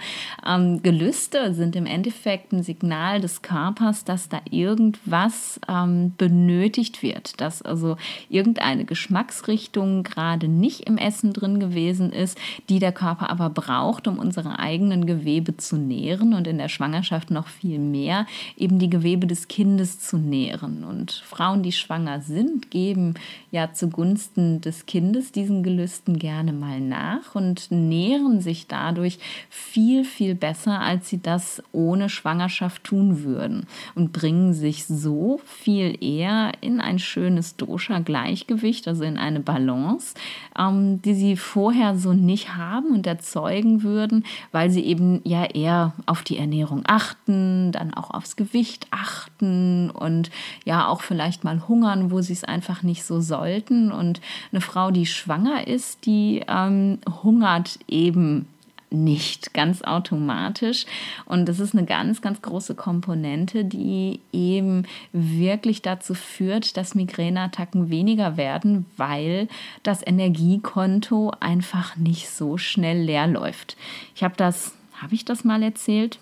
Ähm, 0.46 0.82
Gelüste 0.82 1.54
sind 1.54 1.76
im 1.76 1.86
Endeffekt 1.86 2.52
ein 2.52 2.62
Signal 2.62 3.20
des 3.20 3.42
Körpers, 3.42 4.04
dass 4.04 4.28
da 4.28 4.40
irgendwas 4.50 5.60
ähm, 5.68 6.12
benötigt 6.18 7.02
wird, 7.02 7.40
dass 7.40 7.62
also 7.62 7.96
irgendeine 8.28 8.84
Geschmacksrichtung 8.84 10.02
gerade 10.02 10.48
nicht 10.48 10.80
im 10.82 10.98
Essen 10.98 11.32
drin 11.32 11.60
gewesen 11.60 12.12
ist, 12.12 12.36
die 12.68 12.78
der 12.78 12.92
Körper 12.92 13.30
aber 13.30 13.48
braucht, 13.50 14.08
um 14.08 14.18
unsere 14.18 14.58
eigenen 14.58 15.06
Gewebe 15.06 15.56
zu 15.56 15.76
nähren 15.76 16.34
und 16.34 16.46
in 16.46 16.58
der 16.58 16.68
Schwangerschaft 16.68 17.30
noch 17.30 17.46
viel 17.46 17.78
mehr 17.78 18.26
eben 18.56 18.78
die 18.78 18.90
Gewebe 18.90 19.26
des 19.26 19.48
Kindes 19.48 20.00
zu 20.00 20.18
nähren. 20.18 20.84
Und 20.84 21.12
Frauen, 21.12 21.62
die 21.62 21.72
schwanger 21.72 22.20
sind, 22.20 22.70
geben 22.70 23.14
ja 23.50 23.72
zugunsten 23.72 24.60
des 24.60 24.86
Kindes 24.86 25.32
diesen 25.32 25.62
Gelüsten 25.62 26.18
gerne 26.18 26.52
mal 26.52 26.80
nach 26.80 27.34
und 27.34 27.70
nehmen 27.70 27.99
ernähren 28.00 28.40
sich 28.40 28.66
dadurch 28.66 29.18
viel, 29.48 30.04
viel 30.04 30.34
besser, 30.34 30.80
als 30.80 31.08
sie 31.08 31.20
das 31.20 31.62
ohne 31.72 32.08
Schwangerschaft 32.08 32.84
tun 32.84 33.24
würden 33.24 33.66
und 33.94 34.12
bringen 34.12 34.54
sich 34.54 34.86
so 34.86 35.40
viel 35.44 36.02
eher 36.02 36.52
in 36.60 36.80
ein 36.80 36.98
schönes 36.98 37.56
Dosha-Gleichgewicht, 37.56 38.88
also 38.88 39.04
in 39.04 39.18
eine 39.18 39.40
Balance, 39.40 40.14
ähm, 40.58 41.02
die 41.02 41.14
sie 41.14 41.36
vorher 41.36 41.96
so 41.96 42.12
nicht 42.12 42.56
haben 42.56 42.94
und 42.94 43.06
erzeugen 43.06 43.82
würden, 43.82 44.24
weil 44.52 44.70
sie 44.70 44.84
eben 44.84 45.20
ja 45.24 45.44
eher 45.44 45.92
auf 46.06 46.22
die 46.22 46.38
Ernährung 46.38 46.82
achten, 46.86 47.72
dann 47.72 47.92
auch 47.92 48.10
aufs 48.10 48.36
Gewicht 48.36 48.86
achten 48.90 49.90
und 49.90 50.30
ja 50.64 50.88
auch 50.88 51.02
vielleicht 51.02 51.44
mal 51.44 51.68
hungern, 51.68 52.10
wo 52.10 52.20
sie 52.22 52.32
es 52.32 52.44
einfach 52.44 52.82
nicht 52.82 53.04
so 53.04 53.20
sollten. 53.20 53.92
Und 53.92 54.20
eine 54.52 54.60
Frau, 54.60 54.90
die 54.90 55.06
schwanger 55.06 55.66
ist, 55.66 56.06
die 56.06 56.42
ähm, 56.48 56.98
hungert 57.22 57.78
eben 57.90 58.46
nicht 58.90 59.54
ganz 59.54 59.82
automatisch. 59.82 60.84
Und 61.24 61.48
das 61.48 61.60
ist 61.60 61.74
eine 61.74 61.86
ganz, 61.86 62.20
ganz 62.20 62.42
große 62.42 62.74
Komponente, 62.74 63.64
die 63.64 64.20
eben 64.32 64.84
wirklich 65.12 65.82
dazu 65.82 66.14
führt, 66.14 66.76
dass 66.76 66.94
Migräneattacken 66.94 67.88
weniger 67.90 68.36
werden, 68.36 68.86
weil 68.96 69.48
das 69.82 70.04
Energiekonto 70.04 71.32
einfach 71.40 71.96
nicht 71.96 72.30
so 72.30 72.58
schnell 72.58 73.02
leer 73.02 73.28
läuft. 73.28 73.76
Ich 74.14 74.24
habe 74.24 74.34
das, 74.36 74.74
habe 75.00 75.14
ich 75.14 75.24
das 75.24 75.44
mal 75.44 75.62
erzählt? 75.62 76.18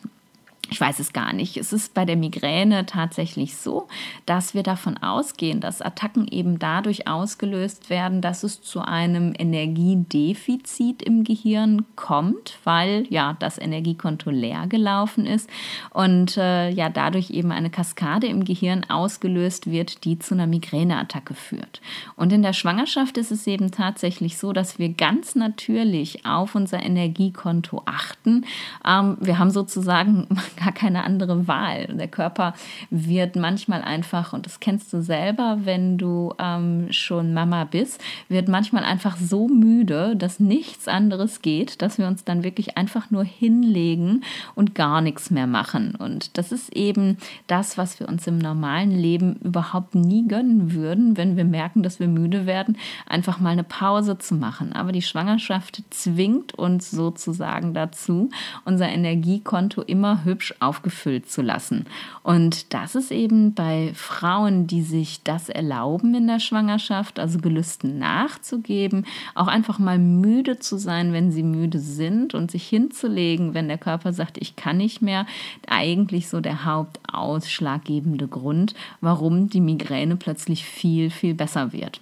Ich 0.70 0.80
weiß 0.80 0.98
es 0.98 1.14
gar 1.14 1.32
nicht. 1.32 1.56
Es 1.56 1.72
ist 1.72 1.94
bei 1.94 2.04
der 2.04 2.16
Migräne 2.16 2.84
tatsächlich 2.84 3.56
so, 3.56 3.88
dass 4.26 4.52
wir 4.52 4.62
davon 4.62 4.98
ausgehen, 4.98 5.60
dass 5.60 5.80
Attacken 5.80 6.28
eben 6.28 6.58
dadurch 6.58 7.08
ausgelöst 7.08 7.88
werden, 7.88 8.20
dass 8.20 8.42
es 8.42 8.60
zu 8.60 8.82
einem 8.82 9.32
Energiedefizit 9.38 11.02
im 11.02 11.24
Gehirn 11.24 11.86
kommt, 11.96 12.58
weil 12.64 13.06
ja 13.08 13.36
das 13.38 13.56
Energiekonto 13.56 14.30
leer 14.30 14.66
gelaufen 14.66 15.24
ist 15.24 15.48
und 15.90 16.36
äh, 16.36 16.68
ja 16.68 16.90
dadurch 16.90 17.30
eben 17.30 17.50
eine 17.50 17.70
Kaskade 17.70 18.26
im 18.26 18.44
Gehirn 18.44 18.84
ausgelöst 18.90 19.70
wird, 19.70 20.04
die 20.04 20.18
zu 20.18 20.34
einer 20.34 20.46
Migräneattacke 20.46 21.32
führt. 21.32 21.80
Und 22.14 22.30
in 22.30 22.42
der 22.42 22.52
Schwangerschaft 22.52 23.16
ist 23.16 23.30
es 23.30 23.46
eben 23.46 23.70
tatsächlich 23.70 24.36
so, 24.36 24.52
dass 24.52 24.78
wir 24.78 24.90
ganz 24.90 25.34
natürlich 25.34 26.26
auf 26.26 26.54
unser 26.54 26.82
Energiekonto 26.82 27.82
achten. 27.86 28.44
Ähm, 28.84 29.16
wir 29.20 29.38
haben 29.38 29.50
sozusagen 29.50 30.26
gar 30.58 30.72
keine 30.72 31.04
andere 31.04 31.48
Wahl. 31.48 31.86
Der 31.86 32.08
Körper 32.08 32.54
wird 32.90 33.36
manchmal 33.36 33.82
einfach, 33.82 34.32
und 34.32 34.46
das 34.46 34.60
kennst 34.60 34.92
du 34.92 35.00
selber, 35.02 35.60
wenn 35.64 35.98
du 35.98 36.34
ähm, 36.38 36.88
schon 36.90 37.32
Mama 37.32 37.64
bist, 37.64 38.02
wird 38.28 38.48
manchmal 38.48 38.84
einfach 38.84 39.16
so 39.16 39.48
müde, 39.48 40.16
dass 40.16 40.40
nichts 40.40 40.88
anderes 40.88 41.42
geht, 41.42 41.80
dass 41.82 41.98
wir 41.98 42.06
uns 42.06 42.24
dann 42.24 42.42
wirklich 42.42 42.76
einfach 42.76 43.10
nur 43.10 43.24
hinlegen 43.24 44.22
und 44.54 44.74
gar 44.74 45.00
nichts 45.00 45.30
mehr 45.30 45.46
machen. 45.46 45.94
Und 45.94 46.36
das 46.36 46.52
ist 46.52 46.74
eben 46.74 47.18
das, 47.46 47.78
was 47.78 48.00
wir 48.00 48.08
uns 48.08 48.26
im 48.26 48.38
normalen 48.38 48.90
Leben 48.90 49.36
überhaupt 49.36 49.94
nie 49.94 50.26
gönnen 50.26 50.72
würden, 50.72 51.16
wenn 51.16 51.36
wir 51.36 51.44
merken, 51.44 51.82
dass 51.82 52.00
wir 52.00 52.08
müde 52.08 52.46
werden, 52.46 52.76
einfach 53.06 53.38
mal 53.40 53.50
eine 53.50 53.64
Pause 53.64 54.18
zu 54.18 54.34
machen. 54.34 54.72
Aber 54.72 54.92
die 54.92 55.02
Schwangerschaft 55.02 55.82
zwingt 55.90 56.54
uns 56.54 56.90
sozusagen 56.90 57.74
dazu, 57.74 58.30
unser 58.64 58.88
Energiekonto 58.88 59.82
immer 59.82 60.24
hübsch 60.24 60.47
hübsch 60.48 60.54
aufgefüllt 60.60 61.30
zu 61.30 61.42
lassen. 61.42 61.86
Und 62.22 62.72
das 62.74 62.94
ist 62.94 63.10
eben 63.10 63.54
bei 63.54 63.92
Frauen, 63.94 64.66
die 64.66 64.82
sich 64.82 65.22
das 65.22 65.48
erlauben 65.48 66.14
in 66.14 66.26
der 66.26 66.40
Schwangerschaft, 66.40 67.18
also 67.18 67.38
Gelüsten 67.38 67.98
nachzugeben, 67.98 69.06
auch 69.34 69.46
einfach 69.46 69.78
mal 69.78 69.98
müde 69.98 70.58
zu 70.58 70.76
sein, 70.78 71.12
wenn 71.12 71.30
sie 71.30 71.42
müde 71.42 71.78
sind 71.78 72.34
und 72.34 72.50
sich 72.50 72.66
hinzulegen, 72.68 73.54
wenn 73.54 73.68
der 73.68 73.78
Körper 73.78 74.12
sagt, 74.12 74.38
ich 74.38 74.56
kann 74.56 74.78
nicht 74.78 75.02
mehr, 75.02 75.26
eigentlich 75.66 76.28
so 76.28 76.40
der 76.40 76.64
hauptausschlaggebende 76.64 78.28
Grund, 78.28 78.74
warum 79.00 79.48
die 79.48 79.60
Migräne 79.60 80.16
plötzlich 80.16 80.64
viel, 80.64 81.10
viel 81.10 81.34
besser 81.34 81.72
wird. 81.72 82.00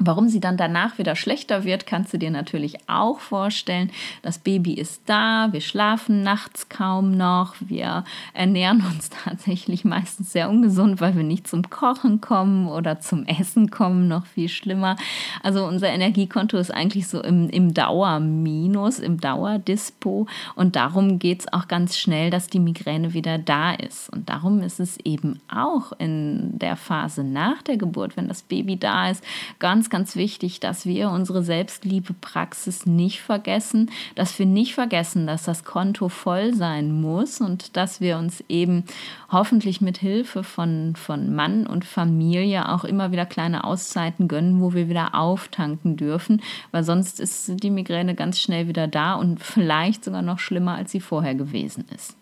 Warum 0.00 0.28
sie 0.28 0.38
dann 0.38 0.56
danach 0.56 0.98
wieder 0.98 1.16
schlechter 1.16 1.64
wird, 1.64 1.86
kannst 1.86 2.12
du 2.12 2.18
dir 2.18 2.30
natürlich 2.30 2.88
auch 2.88 3.18
vorstellen. 3.18 3.90
Das 4.22 4.38
Baby 4.38 4.74
ist 4.74 5.02
da, 5.06 5.48
wir 5.50 5.60
schlafen 5.60 6.22
nachts 6.22 6.68
kaum 6.68 7.16
noch, 7.16 7.56
wir 7.58 8.04
ernähren 8.32 8.84
uns 8.84 9.10
tatsächlich 9.24 9.84
meistens 9.84 10.32
sehr 10.32 10.48
ungesund, 10.48 11.00
weil 11.00 11.16
wir 11.16 11.24
nicht 11.24 11.48
zum 11.48 11.68
Kochen 11.68 12.20
kommen 12.20 12.68
oder 12.68 13.00
zum 13.00 13.26
Essen 13.26 13.70
kommen, 13.70 14.06
noch 14.06 14.24
viel 14.26 14.48
schlimmer. 14.48 14.94
Also 15.42 15.66
unser 15.66 15.88
Energiekonto 15.88 16.58
ist 16.58 16.72
eigentlich 16.72 17.08
so 17.08 17.20
im, 17.20 17.50
im 17.50 17.74
Dauerminus, 17.74 19.00
im 19.00 19.20
Dauerdispo 19.20 20.28
und 20.54 20.76
darum 20.76 21.18
geht 21.18 21.40
es 21.40 21.52
auch 21.52 21.66
ganz 21.66 21.98
schnell, 21.98 22.30
dass 22.30 22.46
die 22.46 22.60
Migräne 22.60 23.14
wieder 23.14 23.38
da 23.38 23.72
ist. 23.72 24.10
Und 24.10 24.28
darum 24.28 24.60
ist 24.60 24.78
es 24.78 24.96
eben 24.98 25.40
auch 25.52 25.90
in 25.98 26.56
der 26.56 26.76
Phase 26.76 27.24
nach 27.24 27.62
der 27.62 27.76
Geburt, 27.76 28.16
wenn 28.16 28.28
das 28.28 28.42
Baby 28.42 28.76
da 28.76 29.10
ist, 29.10 29.24
ganz 29.90 30.16
wichtig, 30.16 30.60
dass 30.60 30.84
wir 30.84 31.10
unsere 31.10 31.42
Selbstliebe-Praxis 31.42 32.86
nicht 32.86 33.20
vergessen, 33.20 33.90
dass 34.14 34.38
wir 34.38 34.46
nicht 34.46 34.74
vergessen, 34.74 35.26
dass 35.26 35.44
das 35.44 35.64
Konto 35.64 36.08
voll 36.08 36.54
sein 36.54 37.00
muss 37.00 37.40
und 37.40 37.76
dass 37.76 38.00
wir 38.00 38.18
uns 38.18 38.44
eben 38.48 38.84
hoffentlich 39.30 39.80
mit 39.80 39.98
Hilfe 39.98 40.44
von, 40.44 40.94
von 40.96 41.34
Mann 41.34 41.66
und 41.66 41.84
Familie 41.84 42.68
auch 42.68 42.84
immer 42.84 43.12
wieder 43.12 43.26
kleine 43.26 43.64
Auszeiten 43.64 44.28
gönnen, 44.28 44.60
wo 44.60 44.74
wir 44.74 44.88
wieder 44.88 45.14
auftanken 45.14 45.96
dürfen, 45.96 46.42
weil 46.70 46.84
sonst 46.84 47.20
ist 47.20 47.62
die 47.62 47.70
Migräne 47.70 48.14
ganz 48.14 48.40
schnell 48.40 48.68
wieder 48.68 48.88
da 48.88 49.14
und 49.14 49.40
vielleicht 49.40 50.04
sogar 50.04 50.22
noch 50.22 50.38
schlimmer, 50.38 50.74
als 50.74 50.92
sie 50.92 51.00
vorher 51.00 51.34
gewesen 51.34 51.86
ist. 51.94 52.17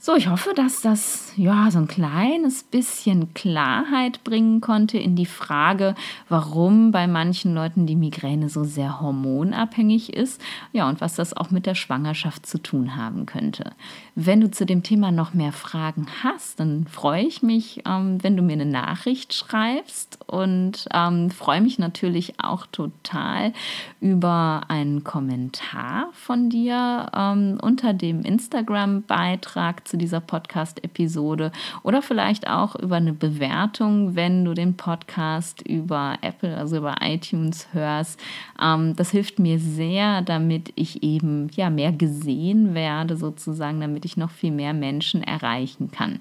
So, 0.00 0.14
ich 0.14 0.28
hoffe, 0.28 0.50
dass 0.54 0.80
das 0.80 1.32
ja 1.36 1.72
so 1.72 1.78
ein 1.80 1.88
kleines 1.88 2.62
bisschen 2.62 3.34
Klarheit 3.34 4.22
bringen 4.22 4.60
konnte 4.60 4.96
in 4.96 5.16
die 5.16 5.26
Frage, 5.26 5.96
warum 6.28 6.92
bei 6.92 7.08
manchen 7.08 7.52
Leuten 7.52 7.84
die 7.84 7.96
Migräne 7.96 8.48
so 8.48 8.62
sehr 8.62 9.00
hormonabhängig 9.00 10.14
ist, 10.14 10.40
ja, 10.72 10.88
und 10.88 11.00
was 11.00 11.16
das 11.16 11.36
auch 11.36 11.50
mit 11.50 11.66
der 11.66 11.74
Schwangerschaft 11.74 12.46
zu 12.46 12.58
tun 12.58 12.94
haben 12.94 13.26
könnte. 13.26 13.72
Wenn 14.14 14.40
du 14.40 14.48
zu 14.48 14.66
dem 14.66 14.84
Thema 14.84 15.10
noch 15.10 15.34
mehr 15.34 15.52
Fragen 15.52 16.06
hast, 16.22 16.60
dann 16.60 16.86
freue 16.86 17.24
ich 17.24 17.42
mich, 17.42 17.82
ähm, 17.84 18.22
wenn 18.22 18.36
du 18.36 18.42
mir 18.44 18.52
eine 18.52 18.66
Nachricht 18.66 19.34
schreibst 19.34 20.20
und 20.28 20.86
ähm, 20.94 21.28
freue 21.32 21.60
mich 21.60 21.80
natürlich 21.80 22.34
auch 22.38 22.66
total 22.66 23.52
über 24.00 24.62
einen 24.68 25.02
Kommentar 25.02 26.10
von 26.12 26.50
dir 26.50 27.10
ähm, 27.16 27.58
unter 27.60 27.94
dem 27.94 28.22
Instagram-Beitrag 28.22 29.87
zu 29.88 29.96
dieser 29.96 30.20
Podcast-Episode 30.20 31.52
oder 31.82 32.02
vielleicht 32.02 32.48
auch 32.48 32.76
über 32.76 32.96
eine 32.96 33.12
Bewertung, 33.12 34.14
wenn 34.14 34.44
du 34.44 34.54
den 34.54 34.76
Podcast 34.76 35.62
über 35.62 36.16
Apple, 36.20 36.56
also 36.56 36.76
über 36.76 36.96
iTunes 37.00 37.68
hörst. 37.72 38.20
Ähm, 38.62 38.94
das 38.96 39.10
hilft 39.10 39.38
mir 39.38 39.58
sehr, 39.58 40.22
damit 40.22 40.72
ich 40.76 41.02
eben 41.02 41.48
ja 41.54 41.70
mehr 41.70 41.92
gesehen 41.92 42.74
werde, 42.74 43.16
sozusagen, 43.16 43.80
damit 43.80 44.04
ich 44.04 44.16
noch 44.16 44.30
viel 44.30 44.52
mehr 44.52 44.74
Menschen 44.74 45.22
erreichen 45.22 45.90
kann. 45.90 46.20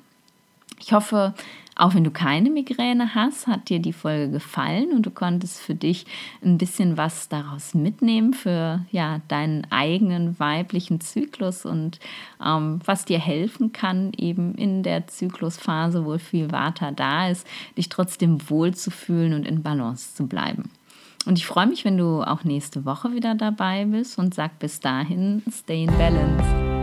Ich 0.79 0.93
hoffe, 0.93 1.33
auch 1.77 1.93
wenn 1.93 2.03
du 2.03 2.11
keine 2.11 2.49
Migräne 2.49 3.13
hast, 3.13 3.47
hat 3.47 3.69
dir 3.69 3.79
die 3.79 3.93
Folge 3.93 4.31
gefallen 4.31 4.91
und 4.91 5.05
du 5.05 5.11
konntest 5.11 5.59
für 5.59 5.75
dich 5.75 6.05
ein 6.43 6.57
bisschen 6.57 6.97
was 6.97 7.29
daraus 7.29 7.73
mitnehmen 7.73 8.33
für 8.33 8.85
ja, 8.91 9.21
deinen 9.27 9.67
eigenen 9.69 10.39
weiblichen 10.39 10.99
Zyklus 11.01 11.65
und 11.65 11.99
ähm, 12.43 12.79
was 12.85 13.05
dir 13.05 13.19
helfen 13.19 13.73
kann, 13.73 14.11
eben 14.17 14.55
in 14.55 14.81
der 14.81 15.07
Zyklusphase, 15.07 16.05
wo 16.05 16.17
viel 16.17 16.51
Vata 16.51 16.91
da 16.91 17.29
ist, 17.29 17.45
dich 17.77 17.89
trotzdem 17.89 18.49
wohlzufühlen 18.49 19.33
und 19.33 19.47
in 19.47 19.61
Balance 19.61 20.15
zu 20.15 20.27
bleiben. 20.27 20.71
Und 21.27 21.37
ich 21.37 21.45
freue 21.45 21.67
mich, 21.67 21.83
wenn 21.83 21.97
du 21.97 22.23
auch 22.23 22.43
nächste 22.43 22.85
Woche 22.85 23.11
wieder 23.11 23.35
dabei 23.35 23.85
bist 23.85 24.17
und 24.17 24.33
sag 24.33 24.59
bis 24.59 24.79
dahin, 24.79 25.43
stay 25.51 25.83
in 25.83 25.97
balance. 25.97 26.76